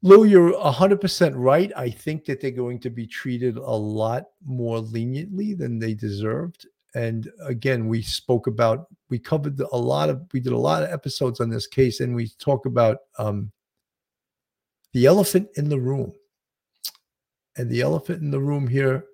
[0.03, 0.25] Lou?
[0.25, 1.73] You're hundred percent right.
[1.77, 6.67] I think that they're going to be treated a lot more leniently than they deserved.
[6.95, 10.91] And again, we spoke about, we covered a lot of, we did a lot of
[10.91, 13.53] episodes on this case, and we talk about um,
[14.93, 16.13] the elephant in the room.
[17.57, 19.05] And the elephant in the room here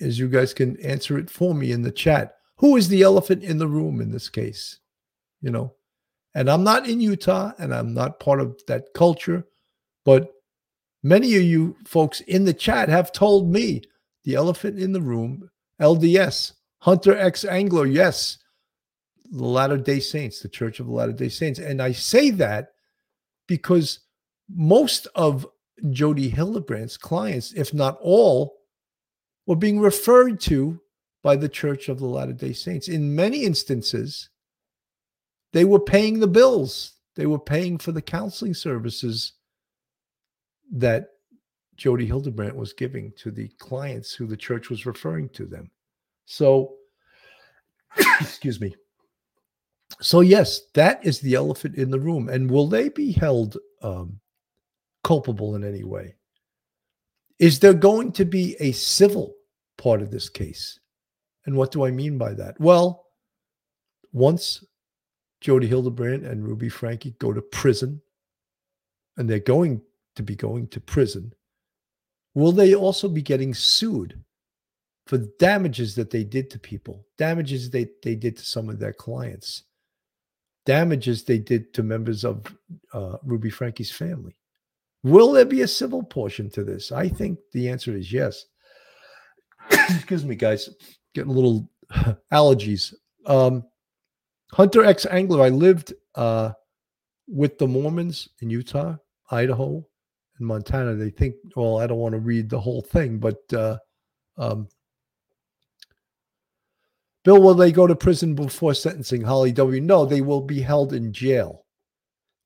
[0.00, 2.36] is you guys can answer it for me in the chat.
[2.56, 4.80] Who is the elephant in the room in this case?
[5.40, 5.74] You know,
[6.34, 9.46] and I'm not in Utah and I'm not part of that culture,
[10.04, 10.32] but
[11.02, 13.82] many of you folks in the chat have told me
[14.24, 18.38] the elephant in the room, LDS, Hunter X Anglo, yes,
[19.30, 21.58] the Latter day Saints, the Church of the Latter day Saints.
[21.58, 22.72] And I say that
[23.46, 24.00] because
[24.48, 25.46] most of
[25.90, 28.58] Jodi Hildebrandt's clients, if not all,
[29.46, 30.80] were being referred to
[31.22, 32.88] by the Church of the Latter day Saints.
[32.88, 34.28] In many instances,
[35.52, 39.32] they were paying the bills, they were paying for the counseling services
[40.70, 41.08] that
[41.76, 45.70] Jodi Hildebrandt was giving to the clients who the church was referring to them.
[46.26, 46.74] So,
[48.20, 48.74] excuse me.
[50.00, 52.28] So, yes, that is the elephant in the room.
[52.28, 54.20] And will they be held um,
[55.02, 56.16] culpable in any way?
[57.38, 59.34] Is there going to be a civil
[59.78, 60.78] part of this case?
[61.46, 62.60] And what do I mean by that?
[62.60, 63.06] Well,
[64.12, 64.62] once
[65.40, 68.02] Jodi Hildebrandt and Ruby Frankie go to prison,
[69.16, 69.80] and they're going
[70.20, 71.32] to be going to prison,
[72.34, 74.22] will they also be getting sued
[75.06, 78.92] for damages that they did to people, damages they, they did to some of their
[78.92, 79.64] clients,
[80.66, 82.44] damages they did to members of
[82.92, 84.36] uh, Ruby Frankie's family.
[85.02, 86.92] Will there be a civil portion to this?
[86.92, 88.44] I think the answer is yes.
[89.70, 90.68] Excuse me, guys,
[91.14, 91.68] getting a little
[92.32, 92.94] allergies.
[93.26, 93.64] Um,
[94.52, 96.52] Hunter X Angler, I lived uh,
[97.26, 98.96] with the Mormons in Utah,
[99.30, 99.86] Idaho,
[100.40, 100.94] and Montana.
[100.94, 103.78] They think, well, I don't want to read the whole thing, but uh,
[104.36, 104.68] um,
[107.22, 109.22] Bill, will they go to prison before sentencing?
[109.22, 109.80] Holly W.
[109.80, 111.66] No, they will be held in jail.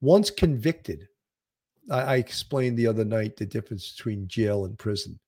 [0.01, 1.07] Once convicted,
[1.91, 5.19] I, I explained the other night the difference between jail and prison.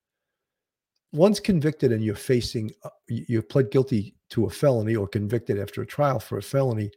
[1.13, 5.81] Once convicted and you're facing, uh, you've pled guilty to a felony or convicted after
[5.81, 6.91] a trial for a felony,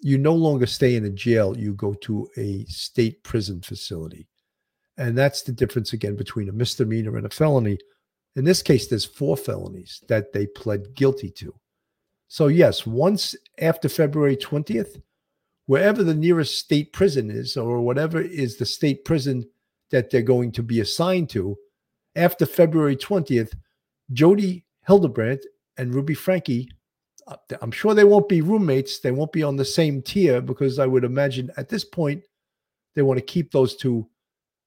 [0.00, 1.56] you no longer stay in a jail.
[1.56, 4.28] You go to a state prison facility.
[4.98, 7.78] And that's the difference again between a misdemeanor and a felony.
[8.34, 11.54] In this case, there's four felonies that they pled guilty to.
[12.26, 15.00] So, yes, once after February 20th,
[15.66, 19.48] wherever the nearest state prison is, or whatever is the state prison
[19.90, 21.56] that they're going to be assigned to,
[22.16, 23.52] after February 20th,
[24.12, 26.70] Jodi Hildebrandt and Ruby Frankie,
[27.28, 28.98] uh, I'm sure they won't be roommates.
[28.98, 32.24] They won't be on the same tier because I would imagine at this point,
[32.94, 34.08] they want to keep those two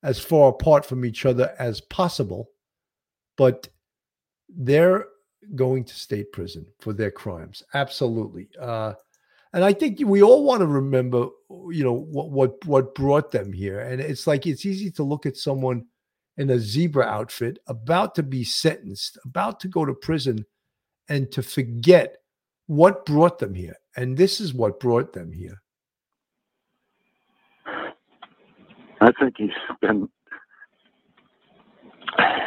[0.03, 2.49] as far apart from each other as possible.
[3.37, 3.69] But
[4.49, 5.05] they're
[5.55, 7.63] going to state prison for their crimes.
[7.73, 8.49] Absolutely.
[8.59, 8.93] Uh,
[9.53, 13.51] And I think we all want to remember, you know, what what what brought them
[13.51, 13.81] here.
[13.81, 15.85] And it's like it's easy to look at someone
[16.37, 20.45] in a zebra outfit about to be sentenced, about to go to prison,
[21.09, 22.17] and to forget
[22.67, 23.75] what brought them here.
[23.97, 25.60] And this is what brought them here.
[29.01, 29.49] I think he's
[29.81, 30.07] been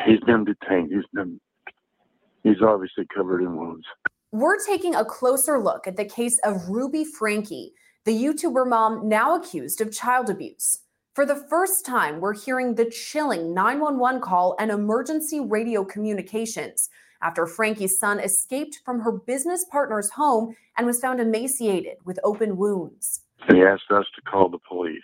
[0.07, 0.93] he's been detained.
[0.93, 1.41] He's been
[2.45, 3.85] he's obviously covered in wounds.
[4.31, 7.73] We're taking a closer look at the case of Ruby Frankie,
[8.05, 10.81] the YouTuber mom now accused of child abuse.
[11.15, 16.89] For the first time, we're hearing the chilling 911 call and emergency radio communications
[17.23, 22.57] after Frankie's son escaped from her business partner's home and was found emaciated with open
[22.57, 23.23] wounds.
[23.49, 25.03] And he asked us to call the police.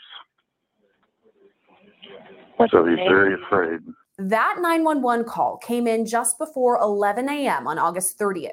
[2.70, 3.81] So he's very afraid.
[4.18, 7.66] That 911 call came in just before 11 a.m.
[7.66, 8.51] on August 30th.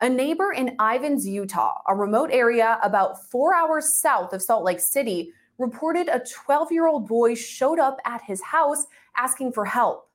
[0.00, 4.80] A neighbor in Ivins, Utah, a remote area about four hours south of Salt Lake
[4.80, 10.08] City, reported a 12 year old boy showed up at his house asking for help.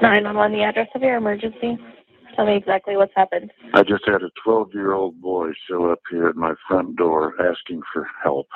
[0.00, 1.78] 911, the address of your emergency.
[2.34, 3.50] Tell me exactly what's happened.
[3.74, 7.34] I just had a 12 year old boy show up here at my front door
[7.40, 8.48] asking for help.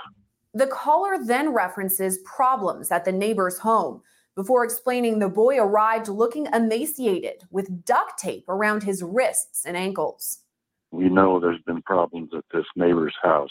[0.53, 4.03] The caller then references problems at the neighbor's home
[4.41, 10.45] before explaining the boy arrived looking emaciated with duct tape around his wrists and ankles.
[10.91, 13.51] We know there's been problems at this neighbor's house.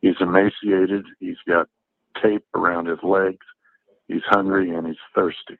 [0.00, 1.68] He's emaciated, he's got
[2.20, 3.46] tape around his legs,
[4.08, 5.58] he's hungry, and he's thirsty.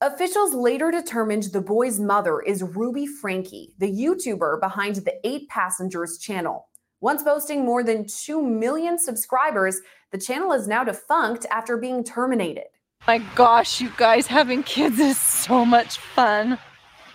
[0.00, 6.18] Officials later determined the boy's mother is Ruby Frankie, the YouTuber behind the Eight Passengers
[6.18, 6.66] channel.
[7.00, 12.64] Once boasting more than 2 million subscribers, the channel is now defunct after being terminated.
[13.06, 16.58] My gosh, you guys, having kids is so much fun.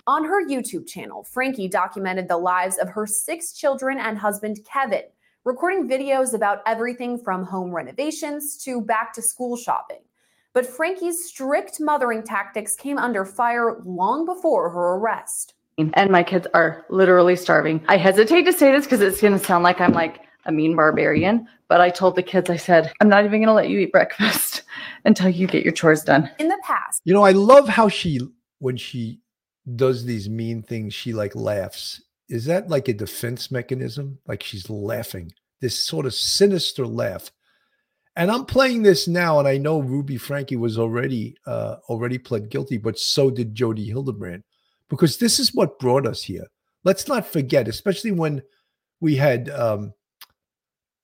[0.08, 5.04] On her YouTube channel, Frankie documented the lives of her six children and husband, Kevin,
[5.44, 10.00] recording videos about everything from home renovations to back to school shopping.
[10.52, 15.54] But Frankie's strict mothering tactics came under fire long before her arrest.
[15.78, 17.84] And my kids are literally starving.
[17.86, 20.76] I hesitate to say this because it's going to sound like I'm like a mean
[20.76, 23.78] barbarian, but I told the kids, I said, I'm not even going to let you
[23.78, 24.62] eat breakfast
[25.04, 26.30] until you get your chores done.
[26.38, 28.20] In the past, You know, I love how she
[28.58, 29.20] when she
[29.76, 32.02] does these mean things, she like laughs.
[32.28, 34.18] Is that like a defense mechanism?
[34.26, 37.30] Like she's laughing, this sort of sinister laugh.
[38.16, 42.48] And I'm playing this now, and I know Ruby Frankie was already uh, already pled
[42.48, 44.44] guilty, but so did Jodi Hildebrandt,
[44.88, 46.46] because this is what brought us here.
[46.84, 48.42] Let's not forget, especially when
[49.00, 49.92] we had um,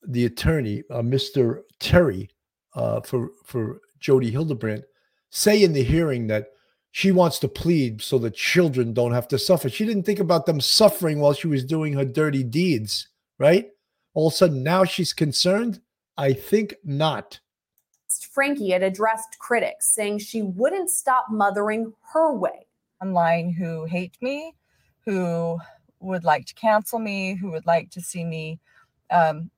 [0.06, 1.62] the attorney, uh, Mr.
[1.78, 2.30] Terry,
[2.74, 4.84] uh, for for Jodi Hildebrandt,
[5.30, 6.48] say in the hearing that
[6.92, 9.68] she wants to plead so that children don't have to suffer.
[9.68, 13.08] She didn't think about them suffering while she was doing her dirty deeds,
[13.38, 13.68] right?
[14.14, 15.80] All of a sudden, now she's concerned.
[16.16, 17.38] I think not.
[18.32, 22.66] Frankie had addressed critics, saying she wouldn't stop mothering her way.
[23.02, 24.54] online who hate me,
[25.06, 25.58] who
[26.00, 28.58] would like to cancel me, who would like to see me
[29.10, 29.50] um,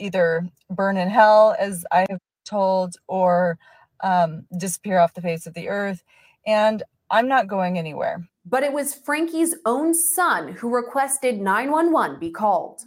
[0.00, 3.58] either burn in hell, as I have told, or
[4.02, 6.02] um, disappear off the face of the earth.
[6.46, 8.26] And I'm not going anywhere.
[8.46, 12.82] But it was Frankie's own son who requested 911 be called.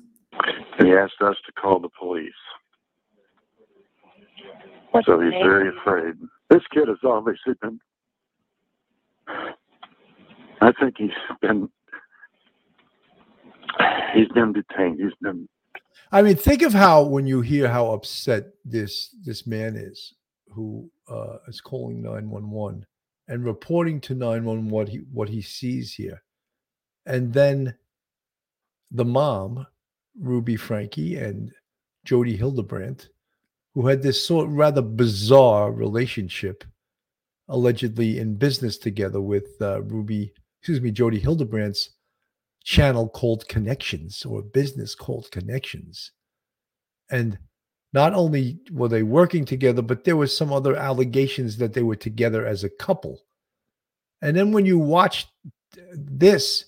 [0.80, 2.34] He asked us to call the police.
[4.92, 5.44] What's so he's name?
[5.44, 6.16] very afraid.
[6.50, 7.80] This kid has obviously been.
[10.62, 11.10] I think he's
[11.42, 11.70] been.
[14.14, 15.00] He's been detained.
[15.02, 15.48] He's been.
[16.14, 20.14] I mean, think of how when you hear how upset this this man is,
[20.48, 22.86] who uh, is calling nine one one
[23.28, 26.22] and reporting to nine one what he what he sees here,
[27.08, 27.76] and then
[28.92, 29.66] the mom,
[30.20, 31.52] Ruby Frankie, and
[32.06, 33.10] Jodi Hildebrandt,
[33.74, 36.64] who had this sort of rather bizarre relationship,
[37.48, 41.90] allegedly in business together with uh, Ruby, excuse me, Jodi Hildebrandt's
[42.64, 46.12] channel called Connections or business called Connections.
[47.12, 47.38] And
[47.92, 51.96] not only were they working together, but there was some other allegations that they were
[51.96, 53.22] together as a couple.
[54.22, 55.28] And then when you watch
[55.94, 56.66] this,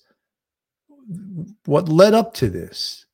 [1.65, 3.05] what led up to this,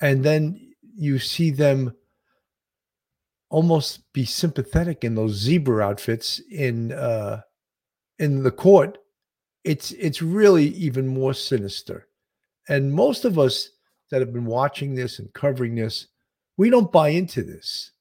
[0.00, 1.94] and then you see them
[3.50, 7.38] almost be sympathetic in those zebra outfits in uh
[8.18, 8.98] in the court
[9.64, 12.08] it's it's really even more sinister
[12.68, 13.70] and most of us
[14.10, 16.08] that have been watching this and covering this
[16.56, 17.92] we don't buy into this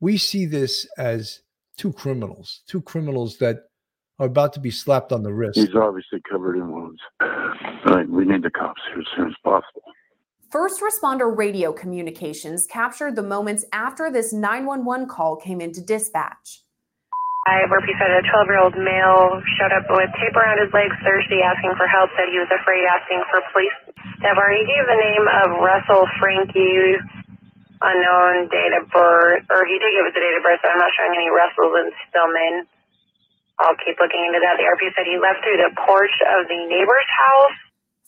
[0.00, 1.40] we see this as
[1.76, 3.64] two criminals two criminals that
[4.18, 7.00] are about to be slapped on the wrist He's obviously covered in wounds.
[7.84, 9.82] Right, we need the cops here as soon as possible.
[10.50, 16.62] First responder radio communications captured the moments after this 911 call came into dispatch.
[17.46, 21.46] I said a 12 year old male showed up with tape around his legs Thursday
[21.46, 23.78] asking for help, said he was afraid asking for police.
[24.18, 26.98] Devar, he gave the name of Russell Frankie,
[27.86, 30.82] unknown date of birth, or he did give us the date of birth, but I'm
[30.82, 32.66] not showing any Russells in Stillman.
[33.62, 34.58] I'll keep looking into that.
[34.58, 37.56] The RP said he left through the porch of the neighbor's house.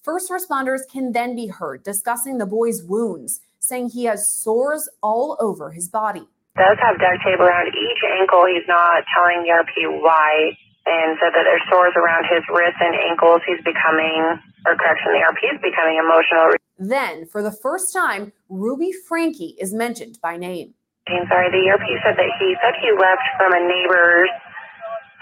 [0.03, 5.37] First responders can then be heard discussing the boy's wounds, saying he has sores all
[5.39, 6.27] over his body.
[6.59, 8.43] Does have duct tape around each ankle.
[8.51, 12.99] He's not telling the RP why, and said that there's sores around his wrists and
[12.99, 13.47] ankles.
[13.47, 16.59] He's becoming, or correction, the RP is becoming emotional.
[16.79, 20.75] Then, for the first time, Ruby Frankie is mentioned by name.
[21.07, 24.31] I'm sorry, the RP said that he said he left from a neighbor's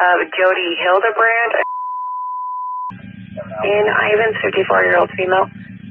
[0.01, 1.53] of Jodi Hildebrandt
[3.65, 5.47] in Ivins 54 year old female.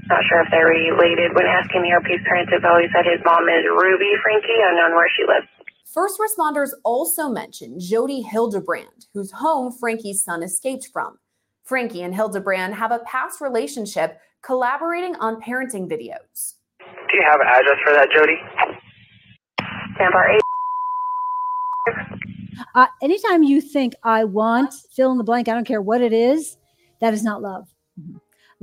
[0.08, 1.34] Not sure if they're related.
[1.34, 5.10] When asking the RP's parents info, he said his mom is Ruby Frankie, unknown where
[5.10, 5.48] she lives.
[5.94, 11.18] First responders also mentioned Jodi Hildebrandt, whose home Frankie's son escaped from.
[11.64, 16.56] Frankie and Hildebrandt have a past relationship collaborating on parenting videos.
[16.80, 18.38] Do you have an address for that, Jodi?
[19.98, 20.42] Tampa 8.
[22.76, 26.14] Uh, anytime you think I want fill in the blank, I don't care what it
[26.14, 26.58] is,
[27.02, 27.68] that is not love.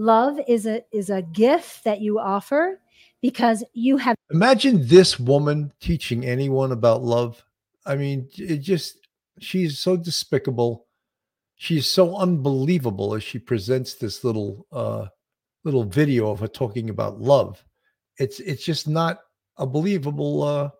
[0.02, 2.80] Love is a is a gift that you offer
[3.20, 7.44] because you have Imagine this woman teaching anyone about love.
[7.86, 8.96] I mean, it just
[9.38, 10.86] she's so despicable.
[11.54, 15.06] She's so unbelievable as she presents this little uh
[15.62, 17.64] little video of her talking about love.
[18.18, 19.20] It's it's just not
[19.56, 20.70] a believable uh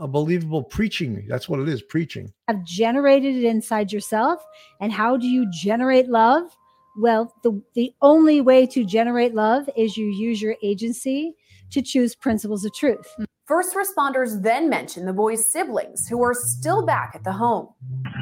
[0.00, 1.24] a believable preaching.
[1.28, 2.32] That's what it is, preaching.
[2.48, 4.44] have generated it inside yourself.
[4.80, 6.50] And how do you generate love?
[6.96, 11.34] Well, the, the only way to generate love is you use your agency
[11.70, 13.16] to choose principles of truth.
[13.46, 17.68] First responders then mention the boy's siblings who are still back at the home.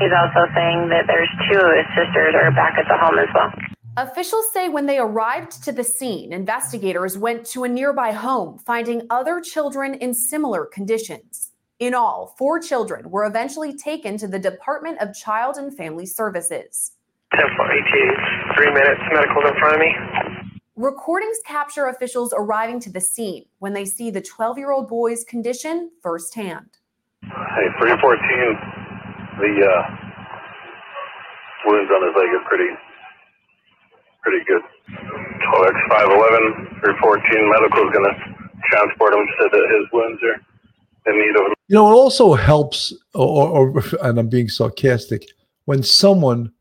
[0.01, 3.29] He's also saying that there's two of his sisters are back at the home as
[3.35, 3.53] well.
[3.99, 9.07] Officials say when they arrived to the scene, investigators went to a nearby home, finding
[9.11, 11.51] other children in similar conditions.
[11.79, 16.93] In all, four children were eventually taken to the Department of Child and Family Services.
[17.35, 19.91] 10 18, three minutes, medical's in front of me.
[20.77, 25.25] Recordings capture officials arriving to the scene when they see the 12 year old boy's
[25.25, 26.67] condition firsthand.
[27.23, 27.97] Hey, 314,
[29.39, 29.83] the uh,
[31.67, 32.69] wounds on his leg are pretty,
[34.23, 34.63] pretty good.
[35.55, 38.15] 12x511, 314, medical's gonna
[38.71, 40.37] transport him, said that his wounds are
[41.13, 45.25] in need of You know, it also helps, or, or and I'm being sarcastic,
[45.65, 46.53] when someone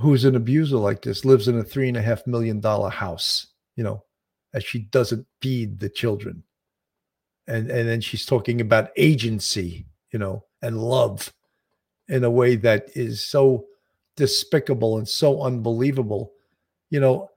[0.00, 3.48] who's an abuser like this lives in a three and a half million dollar house,
[3.76, 4.02] you know,
[4.54, 6.42] as she doesn't feed the children.
[7.46, 11.32] And and then she's talking about agency, you know, and love
[12.08, 13.66] in a way that is so
[14.16, 16.32] despicable and so unbelievable,
[16.90, 17.30] you know.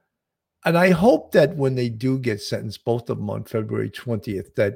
[0.65, 4.55] And I hope that when they do get sentenced, both of them on February 20th,
[4.55, 4.75] that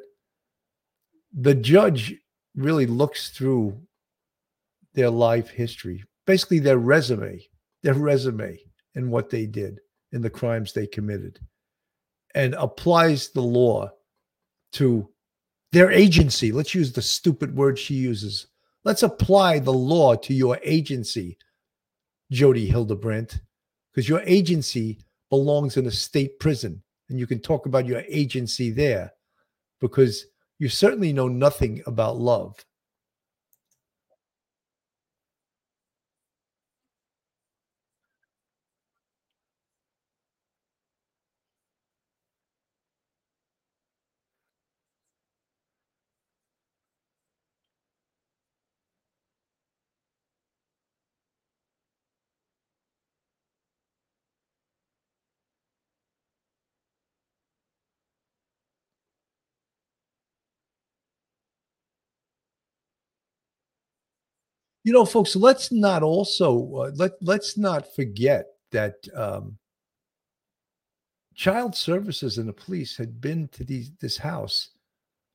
[1.34, 2.16] the judge
[2.56, 3.80] really looks through
[4.94, 7.48] their life history, basically their resume,
[7.84, 8.60] their resume
[8.96, 9.80] and what they did
[10.12, 11.40] and the crimes they committed,
[12.34, 13.90] and applies the law
[14.74, 15.10] to
[15.72, 16.52] their agency.
[16.52, 18.48] Let's use the stupid word she uses.
[18.84, 21.38] Let's apply the law to your agency,
[22.32, 23.42] Jodi Hildebrandt,
[23.94, 25.00] because your agency
[25.30, 29.12] belongs in a state prison, and you can talk about your agency there
[29.82, 30.26] because
[30.60, 32.56] you certainly know nothing about love.
[64.88, 69.58] You know, folks, let's not also uh, let let's not forget that um,
[71.36, 74.70] child services and the police had been to these this house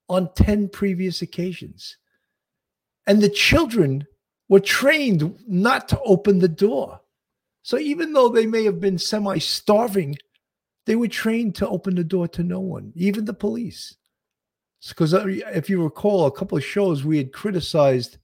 [0.09, 1.99] on 10 previous occasions.
[3.07, 4.07] And the children
[4.49, 7.03] were trained not to open the door.
[7.61, 10.17] So even though they may have been semi starving,
[10.87, 13.97] they were trained to open the door to no one, even the police.
[14.89, 18.17] Because if you recall, a couple of shows we had criticized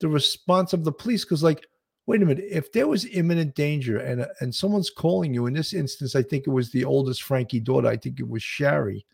[0.00, 1.66] the response of the police because, like,
[2.06, 5.72] wait a minute, if there was imminent danger and and someone's calling you, in this
[5.72, 9.06] instance, I think it was the oldest Frankie daughter, I think it was Shari,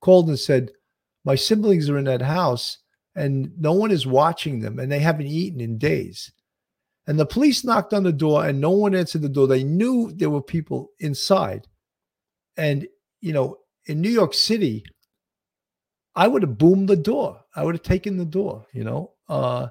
[0.00, 0.70] called and said,
[1.24, 2.78] My siblings are in that house
[3.14, 6.32] and no one is watching them and they haven't eaten in days.
[7.06, 9.46] And the police knocked on the door and no one answered the door.
[9.46, 11.66] They knew there were people inside.
[12.56, 12.86] And,
[13.20, 13.56] you know,
[13.86, 14.84] in New York City,
[16.14, 17.40] I would have boomed the door.
[17.56, 19.68] I would have taken the door, you know, uh,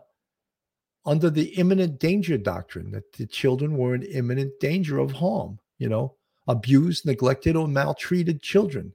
[1.08, 5.88] under the imminent danger doctrine that the children were in imminent danger of harm, you
[5.88, 6.14] know,
[6.48, 8.94] abused, neglected, or maltreated children.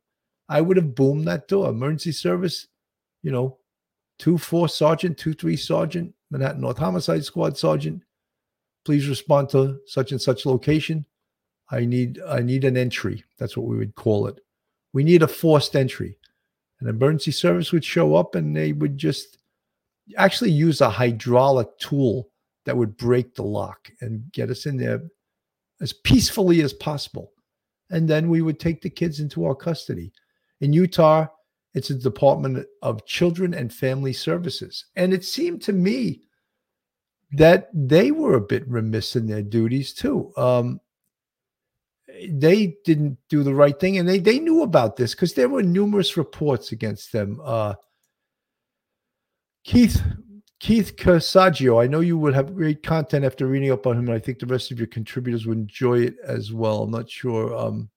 [0.48, 1.70] I would have boomed that door.
[1.70, 2.68] Emergency service,
[3.22, 3.58] you know,
[4.18, 8.02] two four sergeant, two three sergeant, Manhattan North Homicide Squad sergeant.
[8.84, 11.06] Please respond to such and such location.
[11.70, 13.24] I need I need an entry.
[13.38, 14.38] That's what we would call it.
[14.92, 16.18] We need a forced entry.
[16.80, 19.38] An emergency service would show up and they would just
[20.16, 22.28] actually use a hydraulic tool
[22.64, 25.02] that would break the lock and get us in there
[25.80, 27.32] as peacefully as possible.
[27.90, 30.12] And then we would take the kids into our custody.
[30.60, 31.26] In Utah,
[31.74, 34.86] it's a Department of Children and Family Services.
[34.96, 36.22] And it seemed to me
[37.32, 40.32] that they were a bit remiss in their duties too.
[40.36, 40.80] Um,
[42.28, 45.62] they didn't do the right thing, and they they knew about this because there were
[45.62, 47.40] numerous reports against them.
[47.42, 47.74] Uh,
[49.64, 50.02] Keith
[50.60, 54.14] Keith Casaggio, I know you will have great content after reading up on him, and
[54.14, 56.84] I think the rest of your contributors would enjoy it as well.
[56.84, 57.90] I'm not sure um,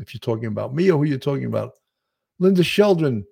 [0.00, 1.74] if you're talking about me or who you're talking about.
[2.40, 3.24] Linda Sheldon,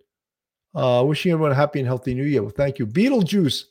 [0.76, 2.42] uh, wishing everyone a happy and healthy new year.
[2.42, 2.86] Well, thank you.
[2.86, 3.64] Beetlejuice,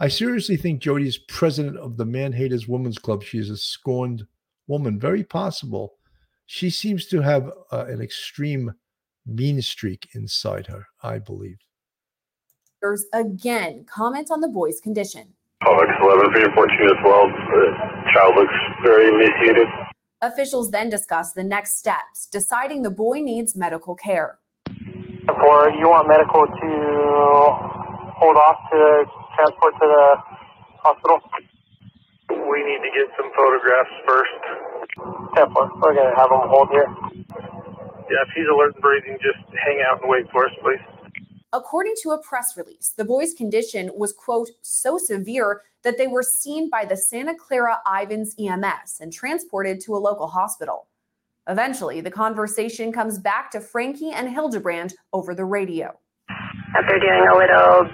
[0.00, 3.22] I seriously think Jodi is president of the Man Haters Women's Club.
[3.22, 4.26] She is a scorned
[4.66, 4.98] woman.
[4.98, 5.94] Very possible.
[6.46, 8.72] She seems to have uh, an extreme
[9.24, 11.58] mean streak inside her, I believe.
[13.12, 15.32] Again, comment on the boy's condition.
[15.62, 17.26] Public 11, 3 and 14 as well.
[17.28, 18.54] The uh, child looks
[18.84, 19.66] very emaciated.
[20.22, 24.38] Officials then discuss the next steps, deciding the boy needs medical care.
[24.68, 26.70] Or you want medical to
[28.14, 29.04] hold off to
[29.34, 30.16] transport to the
[30.84, 31.18] hospital?
[32.28, 34.40] We need to get some photographs first.
[35.34, 36.88] Temple, we're going to have him hold here.
[38.08, 40.80] Yeah, if he's alert and breathing, just hang out and wait for us, please.
[41.52, 46.22] According to a press release, the boy's condition was, quote, so severe that they were
[46.22, 50.88] seen by the Santa Clara Ivins EMS and transported to a local hospital.
[51.48, 55.96] Eventually, the conversation comes back to Frankie and Hildebrandt over the radio.
[56.74, 57.88] After doing a little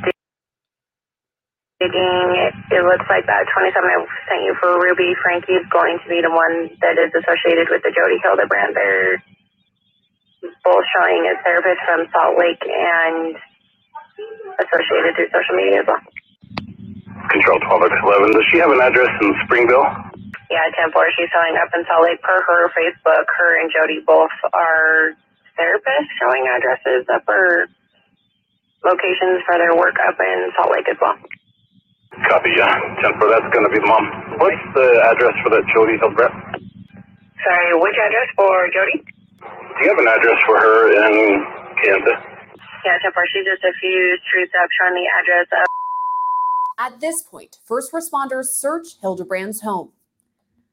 [1.79, 5.99] digging, it, it looks like that 27 I sent you for Ruby Frankie is going
[6.03, 8.75] to be the one that is associated with the Jodi Hildebrandt.
[8.75, 9.23] They're
[10.65, 13.35] both showing as therapists from Salt Lake and
[14.59, 16.03] associated through social media as well.
[17.31, 18.33] Control 12 11.
[18.35, 19.87] Does she have an address in Springville?
[20.51, 21.07] Yeah, 10 4.
[21.17, 23.25] She's showing up in Salt Lake per her Facebook.
[23.39, 25.15] Her and Jodi both are
[25.57, 27.67] therapists showing addresses up or
[28.85, 31.17] locations for their work up in Salt Lake as well.
[32.29, 32.75] Copy, yeah.
[33.01, 33.31] 10 4.
[33.31, 34.05] That's going to be the mom.
[34.37, 36.35] What's the address for that Jodi Hildebrandt?
[37.41, 39.01] Sorry, which address for Jodi?
[39.43, 41.45] Do you have an address for her in
[41.83, 42.15] Kansas?
[42.85, 43.25] Yeah, 10 4.
[43.33, 45.67] She's just a few streets up showing the address of.
[46.79, 49.91] At this point, first responders search Hildebrandt's home.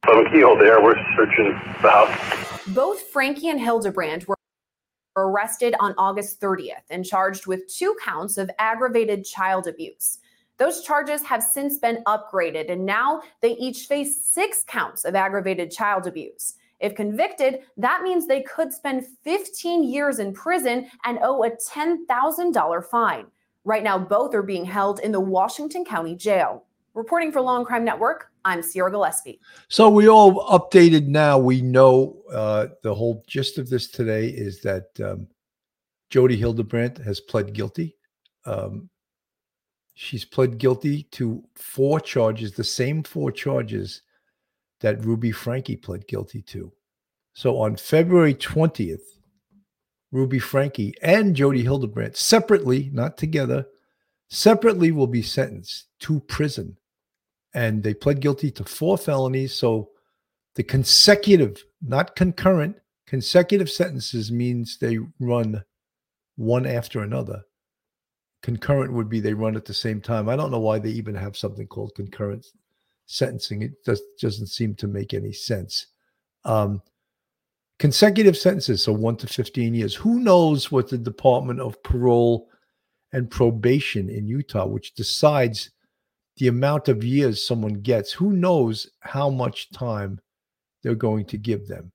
[0.07, 0.81] Seven keyhole there.
[0.81, 2.67] We're searching the house.
[2.67, 4.37] Both Frankie and Hildebrandt were
[5.15, 10.19] arrested on August 30th and charged with two counts of aggravated child abuse.
[10.57, 15.71] Those charges have since been upgraded, and now they each face six counts of aggravated
[15.71, 16.55] child abuse.
[16.79, 22.85] If convicted, that means they could spend 15 years in prison and owe a $10,000
[22.85, 23.25] fine.
[23.65, 26.65] Right now, both are being held in the Washington County Jail.
[26.93, 29.39] Reporting for Law and Crime Network, I'm Sierra Gillespie.
[29.67, 31.37] So we all updated now.
[31.37, 35.27] We know uh, the whole gist of this today is that um,
[36.09, 37.95] Jodi Hildebrandt has pled guilty.
[38.45, 38.89] Um,
[39.93, 44.01] she's pled guilty to four charges, the same four charges
[44.81, 46.71] that Ruby Frankie pled guilty to.
[47.33, 49.01] So on February 20th,
[50.11, 53.67] Ruby Frankie and Jodi Hildebrandt separately, not together,
[54.29, 56.77] separately will be sentenced to prison.
[57.53, 59.53] And they pled guilty to four felonies.
[59.53, 59.89] So
[60.55, 65.63] the consecutive, not concurrent, consecutive sentences means they run
[66.35, 67.43] one after another.
[68.41, 70.29] Concurrent would be they run at the same time.
[70.29, 72.45] I don't know why they even have something called concurrent
[73.09, 73.63] sentencing.
[73.63, 75.87] It just doesn't seem to make any sense.
[76.45, 76.81] Um,
[77.79, 79.95] consecutive sentences, so one to 15 years.
[79.95, 82.47] Who knows what the Department of Parole
[83.11, 85.71] and Probation in Utah, which decides
[86.37, 90.19] the amount of years someone gets, who knows how much time
[90.83, 91.91] they're going to give them?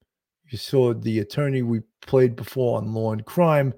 [0.50, 3.72] You saw the attorney we played before on Law and Crime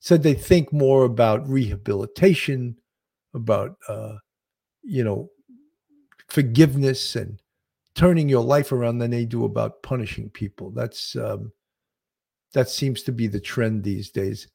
[0.00, 2.76] said they think more about rehabilitation,
[3.34, 4.14] about uh,
[4.82, 5.30] you know
[6.28, 7.40] forgiveness and
[7.94, 10.70] turning your life around than they do about punishing people.
[10.70, 11.52] That's um,
[12.54, 14.48] that seems to be the trend these days.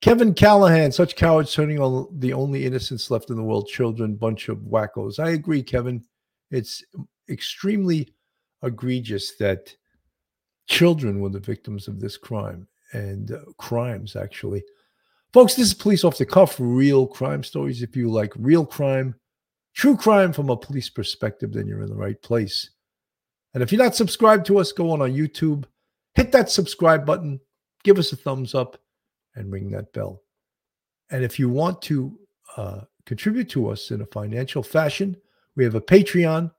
[0.00, 4.48] Kevin Callahan, such cowards turning on the only innocents left in the world, children, bunch
[4.48, 5.18] of wackos.
[5.18, 6.04] I agree, Kevin.
[6.52, 6.84] It's
[7.28, 8.14] extremely
[8.62, 9.74] egregious that
[10.68, 14.62] children were the victims of this crime and uh, crimes, actually.
[15.32, 17.82] Folks, this is Police Off the Cuff, real crime stories.
[17.82, 19.14] If you like real crime,
[19.78, 22.70] true crime from a police perspective, then you're in the right place.
[23.54, 25.64] And if you're not subscribed to us, go on on YouTube,
[26.14, 27.40] hit that subscribe button,
[27.84, 28.76] give us a thumbs up,
[29.36, 30.22] and ring that bell.
[31.10, 32.18] And if you want to
[32.56, 35.16] uh, contribute to us in a financial fashion,
[35.54, 36.50] we have a Patreon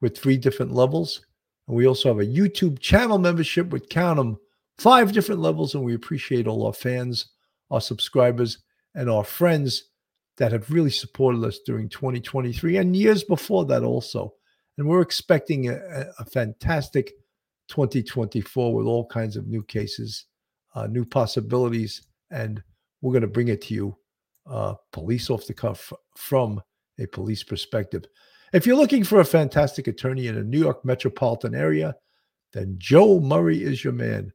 [0.00, 1.24] with three different levels.
[1.68, 4.36] And we also have a YouTube channel membership with count them
[4.78, 5.76] five different levels.
[5.76, 7.26] And we appreciate all our fans,
[7.70, 8.58] our subscribers,
[8.96, 9.84] and our friends
[10.36, 14.34] that have really supported us during 2023 and years before that also.
[14.76, 17.12] And we're expecting a, a fantastic
[17.68, 20.26] 2024 with all kinds of new cases,
[20.74, 22.62] uh, new possibilities, and
[23.00, 23.96] we're going to bring it to you,
[24.46, 26.60] uh, police off the cuff from
[26.98, 28.04] a police perspective.
[28.52, 31.94] If you're looking for a fantastic attorney in a New York metropolitan area,
[32.52, 34.32] then Joe Murray is your man.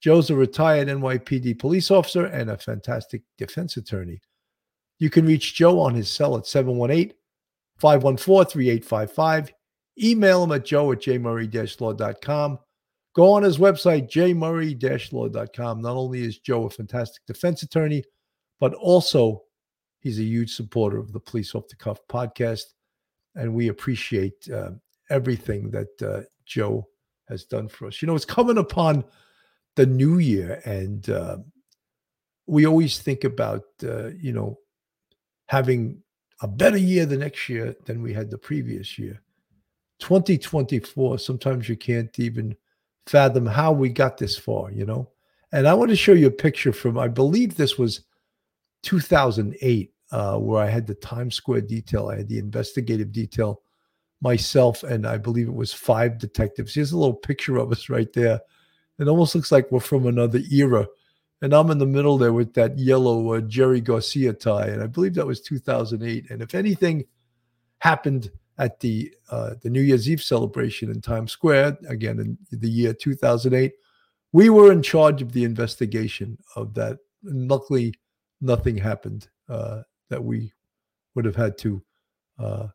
[0.00, 4.20] Joe's a retired NYPD police officer and a fantastic defense attorney.
[4.98, 7.12] You can reach Joe on his cell at 718
[7.78, 9.52] 514 3855.
[10.02, 12.58] Email him at joe at jmurray-law.com.
[13.14, 15.80] Go on his website, jmurray-law.com.
[15.80, 18.04] Not only is Joe a fantastic defense attorney,
[18.60, 19.42] but also
[20.00, 22.64] he's a huge supporter of the Police Off the Cuff podcast.
[23.34, 24.72] And we appreciate uh,
[25.08, 26.86] everything that uh, Joe
[27.28, 28.02] has done for us.
[28.02, 29.04] You know, it's coming upon
[29.76, 31.38] the new year, and uh,
[32.46, 34.58] we always think about, uh, you know,
[35.46, 36.02] having
[36.42, 39.22] a better year the next year than we had the previous year.
[40.00, 42.54] 2024, sometimes you can't even
[43.06, 45.08] fathom how we got this far, you know?
[45.52, 48.02] And I want to show you a picture from, I believe this was
[48.82, 52.08] 2008, uh, where I had the Times Square detail.
[52.08, 53.62] I had the investigative detail
[54.20, 56.74] myself, and I believe it was five detectives.
[56.74, 58.40] Here's a little picture of us right there.
[58.98, 60.86] It almost looks like we're from another era.
[61.42, 64.68] And I'm in the middle there with that yellow uh, Jerry Garcia tie.
[64.68, 66.30] And I believe that was 2008.
[66.30, 67.04] And if anything
[67.78, 72.70] happened at the uh, the New Year's Eve celebration in Times Square, again in the
[72.70, 73.74] year 2008,
[74.32, 76.98] we were in charge of the investigation of that.
[77.24, 77.94] And luckily,
[78.40, 80.52] nothing happened uh, that we
[81.14, 81.82] would have had to
[82.38, 82.68] uh,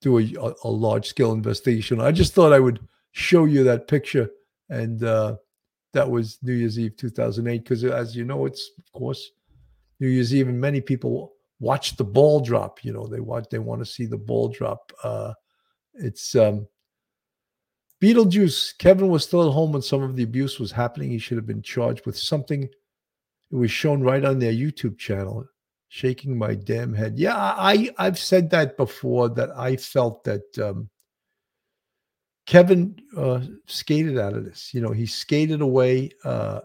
[0.00, 2.00] do a, a large scale investigation.
[2.00, 2.80] I just thought I would
[3.12, 4.30] show you that picture
[4.68, 5.36] and uh,
[5.92, 7.62] that was New Year's Eve 2008.
[7.62, 9.30] Because as you know, it's of course
[9.98, 12.84] New Year's Eve, and many people watch the ball drop.
[12.84, 14.92] You know, they want they want to see the ball drop.
[15.02, 15.32] Uh,
[15.94, 16.66] it's um,
[18.00, 18.78] Beetlejuice.
[18.78, 21.10] Kevin was still at home when some of the abuse was happening.
[21.10, 22.64] He should have been charged with something.
[22.64, 25.44] It was shown right on their YouTube channel.
[25.88, 27.18] Shaking my damn head.
[27.18, 29.28] Yeah, I I've said that before.
[29.28, 30.88] That I felt that um,
[32.50, 34.74] Kevin uh, skated out of this.
[34.74, 36.10] You know, he skated away.
[36.24, 36.62] Uh,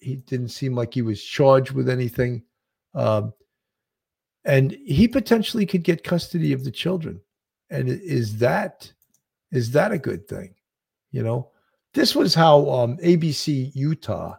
[0.00, 2.42] he didn't seem like he was charged with anything.
[2.92, 3.32] Um,
[4.44, 7.20] and he potentially could get custody of the children.
[7.70, 8.92] And is that
[9.52, 10.56] is that a good thing?
[11.12, 11.52] You know,
[11.94, 14.34] this was how um, ABC Utah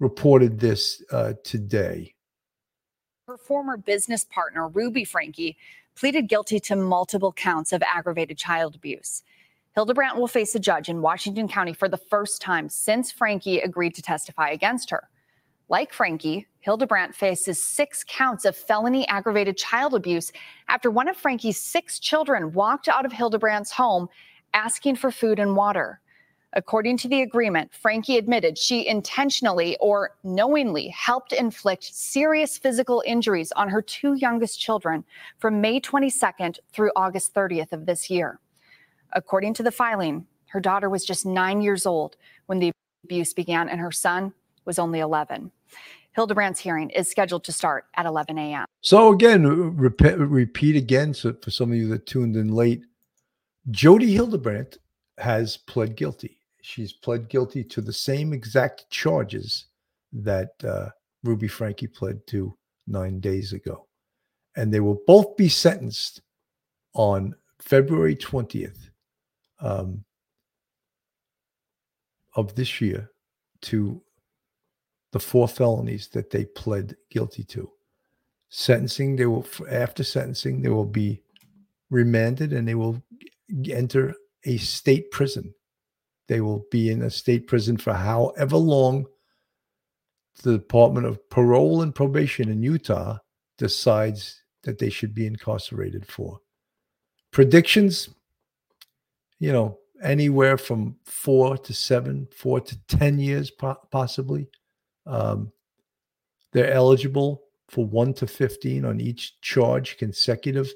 [0.00, 2.12] reported this uh, today.
[3.28, 5.56] Her former business partner, Ruby Frankie,
[5.94, 9.22] pleaded guilty to multiple counts of aggravated child abuse.
[9.78, 13.94] Hildebrandt will face a judge in Washington County for the first time since Frankie agreed
[13.94, 15.08] to testify against her.
[15.68, 20.32] Like Frankie, Hildebrandt faces six counts of felony aggravated child abuse
[20.68, 24.08] after one of Frankie's six children walked out of Hildebrandt's home
[24.52, 26.00] asking for food and water.
[26.54, 33.52] According to the agreement, Frankie admitted she intentionally or knowingly helped inflict serious physical injuries
[33.52, 35.04] on her two youngest children
[35.38, 38.40] from May 22nd through August 30th of this year.
[39.12, 42.72] According to the filing, her daughter was just nine years old when the
[43.04, 44.32] abuse began, and her son
[44.64, 45.50] was only 11.
[46.12, 48.66] Hildebrandt's hearing is scheduled to start at 11 a.m.
[48.80, 49.44] So again,
[49.76, 51.14] repeat, repeat again.
[51.14, 52.82] So for some of you that tuned in late,
[53.70, 54.78] Jodi Hildebrandt
[55.18, 56.38] has pled guilty.
[56.62, 59.66] She's pled guilty to the same exact charges
[60.12, 60.88] that uh,
[61.22, 62.54] Ruby Frankie pled to
[62.86, 63.86] nine days ago,
[64.56, 66.22] and they will both be sentenced
[66.94, 68.87] on February 20th
[69.60, 70.04] um,
[72.34, 73.10] of this year
[73.62, 74.00] to
[75.12, 77.70] the four felonies that they pled guilty to.
[78.50, 81.22] Sentencing, they will after sentencing, they will be
[81.90, 83.02] remanded and they will
[83.70, 85.54] enter a state prison.
[86.28, 89.06] They will be in a state prison for however long
[90.42, 93.18] the Department of Parole and Probation in Utah
[93.56, 96.40] decides that they should be incarcerated for.
[97.32, 98.08] Predictions,
[99.38, 104.48] you know, anywhere from four to seven, four to 10 years, po- possibly.
[105.06, 105.52] Um,
[106.52, 110.72] they're eligible for one to 15 on each charge consecutive.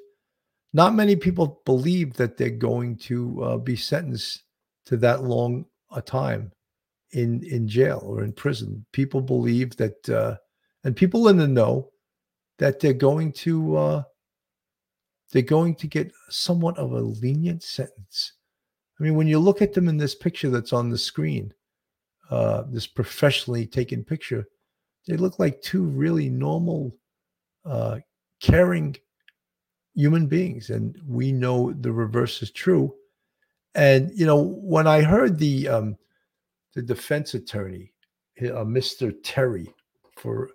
[0.72, 4.42] Not many people believe that they're going to uh, be sentenced
[4.86, 6.50] to that long a time
[7.12, 8.84] in in jail or in prison.
[8.92, 10.36] People believe that, uh,
[10.84, 11.90] and people in the know
[12.58, 14.02] that they're going to uh,
[15.30, 18.32] they're going to get somewhat of a lenient sentence.
[19.02, 21.52] I mean, when you look at them in this picture that's on the screen,
[22.30, 24.46] uh, this professionally taken picture,
[25.08, 26.94] they look like two really normal,
[27.64, 27.98] uh,
[28.40, 28.94] caring
[29.96, 32.94] human beings, and we know the reverse is true.
[33.74, 35.96] And you know, when I heard the um,
[36.72, 37.92] the defense attorney,
[38.40, 39.12] uh, Mr.
[39.24, 39.74] Terry,
[40.16, 40.48] for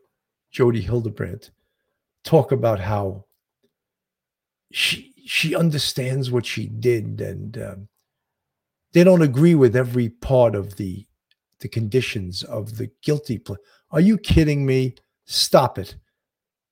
[0.51, 1.51] Jodi Hildebrandt,
[2.23, 3.25] talk about how
[4.71, 7.89] she she understands what she did, and um,
[8.97, 11.05] they don't agree with every part of the
[11.59, 13.57] the conditions of the guilty plea.
[13.91, 14.95] Are you kidding me?
[15.25, 15.95] Stop it.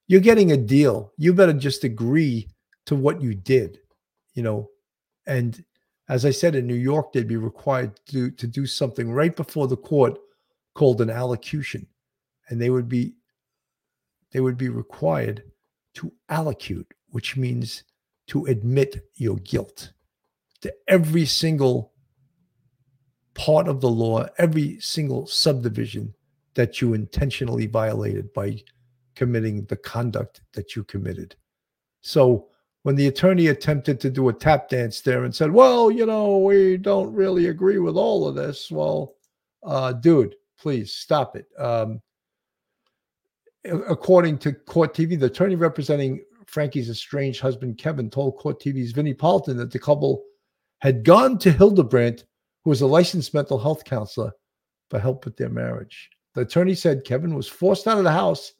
[0.07, 1.11] You're getting a deal.
[1.17, 2.49] You better just agree
[2.88, 3.78] to what you did,
[4.34, 4.69] you know.
[5.28, 5.63] And
[6.09, 9.67] as I said, in New York, they'd be required to, to do something right before
[9.67, 10.17] the court
[10.73, 11.86] called an allocution.
[12.49, 13.13] And they would be
[14.32, 15.43] they would be required
[15.95, 17.84] to allocute, which means
[18.30, 19.91] to admit your guilt
[20.61, 21.91] to every single
[23.36, 26.14] part of the law, every single subdivision
[26.56, 28.58] that you intentionally violated by
[29.14, 31.36] committing the conduct that you committed.
[32.02, 32.48] So
[32.84, 36.40] when the attorney attempted to do a tap dance there and said, "Well, you know,
[36.40, 39.16] we don't really agree with all of this," well,
[39.64, 41.48] uh, dude, please stop it.
[41.58, 42.02] Um,
[43.66, 49.14] according to Court TV, the attorney representing Frankie's estranged husband Kevin told Court TV's Vinnie
[49.14, 50.24] Politan that the couple
[50.80, 52.26] had gone to Hildebrandt,
[52.66, 54.34] who was a licensed mental health counselor,
[54.89, 56.09] for help with their marriage.
[56.34, 58.51] The attorney said Kevin was forced out of the house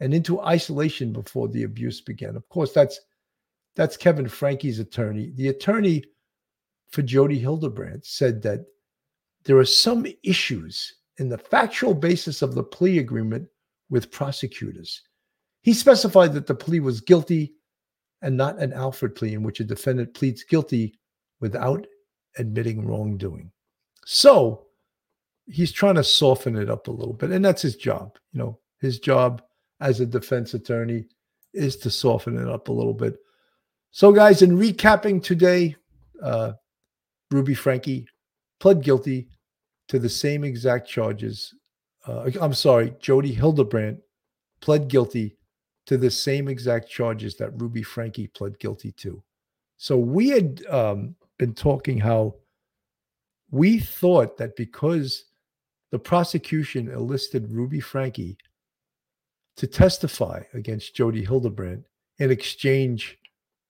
[0.00, 2.36] and into isolation before the abuse began.
[2.36, 3.00] Of course, that's
[3.74, 5.32] that's Kevin Frankie's attorney.
[5.34, 6.04] The attorney
[6.90, 8.64] for Jodi Hildebrandt said that
[9.44, 13.48] there are some issues in the factual basis of the plea agreement
[13.90, 15.02] with prosecutors.
[15.62, 17.54] He specified that the plea was guilty
[18.22, 20.98] and not an Alford plea in which a defendant pleads guilty
[21.40, 21.86] without
[22.38, 23.50] admitting wrongdoing.
[24.04, 24.66] So
[25.46, 28.18] he's trying to soften it up a little bit, and that's his job.
[28.32, 29.42] You know, his job
[29.80, 31.06] as a defense attorney
[31.52, 33.16] is to soften it up a little bit.
[33.90, 35.76] So, guys, in recapping today,
[36.22, 36.52] uh,
[37.30, 38.06] Ruby Frankie
[38.60, 39.28] pled guilty
[39.88, 41.54] to the same exact charges.
[42.06, 43.98] Uh, I'm sorry, Jodi Hildebrandt
[44.60, 45.36] pled guilty
[45.86, 49.22] to the same exact charges that Ruby Frankie pled guilty to.
[49.76, 52.34] So we had um, been talking how
[53.50, 55.24] we thought that because
[55.90, 58.36] the prosecution enlisted Ruby Frankie
[59.56, 61.84] to testify against Jodi Hildebrandt
[62.18, 63.18] in exchange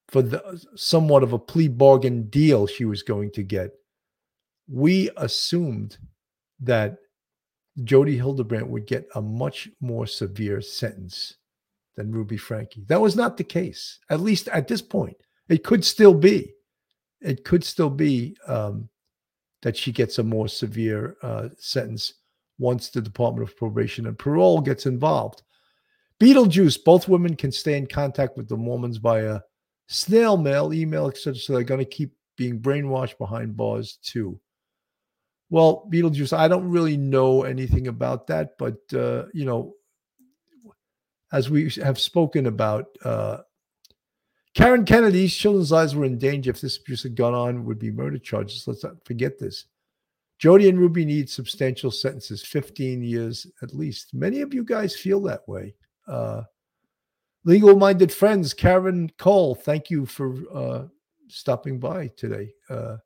[0.09, 3.73] for the somewhat of a plea bargain deal she was going to get,
[4.69, 5.99] we assumed
[6.61, 6.99] that
[7.85, 11.37] Jodi Hildebrandt would get a much more severe sentence
[11.97, 12.85] than Ruby Frankie.
[12.89, 15.17] That was not the case, at least at this point.
[15.49, 16.53] It could still be.
[17.21, 18.89] It could still be um,
[19.63, 22.15] that she gets a more severe uh, sentence
[22.59, 25.43] once the Department of Probation and Parole gets involved.
[26.21, 29.41] Beetlejuice, both women can stay in contact with the Mormons via
[29.89, 31.35] snail mail, email, etc.
[31.35, 34.41] So they're going to keep being brainwashed behind bars too.
[35.51, 39.75] Well, Beetlejuice, I don't really know anything about that, but uh, you know,
[41.33, 43.39] as we have spoken about, uh,
[44.57, 47.67] Karen Kennedy's children's lives were in danger if this abuse had gone on.
[47.67, 48.67] Would be murder charges.
[48.67, 49.67] Let's not forget this.
[50.39, 54.15] Jodi and Ruby need substantial sentences, 15 years at least.
[54.15, 55.75] Many of you guys feel that way.
[56.09, 56.43] Uh,
[57.45, 60.85] legal minded friends, Karen Cole, thank you for uh,
[61.29, 62.55] stopping by today.
[62.71, 62.97] Uh,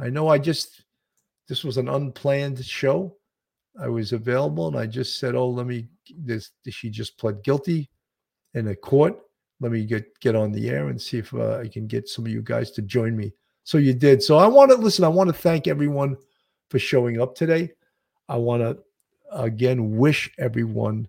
[0.00, 0.82] I know I just,
[1.46, 3.16] this was an unplanned show.
[3.78, 7.90] I was available and I just said, oh, let me, this, she just pled guilty
[8.54, 9.18] in a court.
[9.60, 12.26] Let me get, get on the air and see if uh, I can get some
[12.26, 13.32] of you guys to join me.
[13.64, 14.22] So you did.
[14.22, 16.16] So I want to listen, I want to thank everyone
[16.70, 17.72] for showing up today.
[18.28, 18.78] I want to
[19.32, 21.08] again wish everyone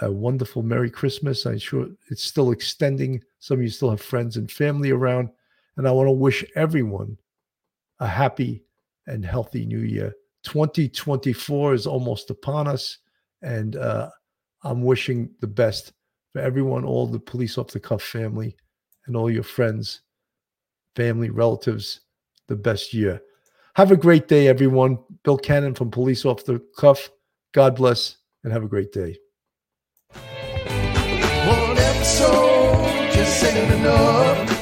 [0.00, 1.46] a wonderful Merry Christmas.
[1.46, 3.22] I'm sure it's still extending.
[3.38, 5.28] Some of you still have friends and family around.
[5.76, 7.18] And I want to wish everyone
[8.00, 8.64] a happy
[9.06, 10.14] and healthy new year.
[10.44, 12.98] 2024 is almost upon us.
[13.42, 14.10] And uh,
[14.62, 15.92] I'm wishing the best
[16.34, 18.56] for everyone, all the police off the cuff family,
[19.06, 20.00] and all your friends,
[20.96, 22.00] family, relatives,
[22.48, 23.22] the best year.
[23.76, 24.98] Have a great day, everyone.
[25.22, 27.08] Bill Cannon from Police Off the Cuff.
[27.52, 29.16] God bless and have a great day.
[30.12, 34.53] One episode, just ain't enough.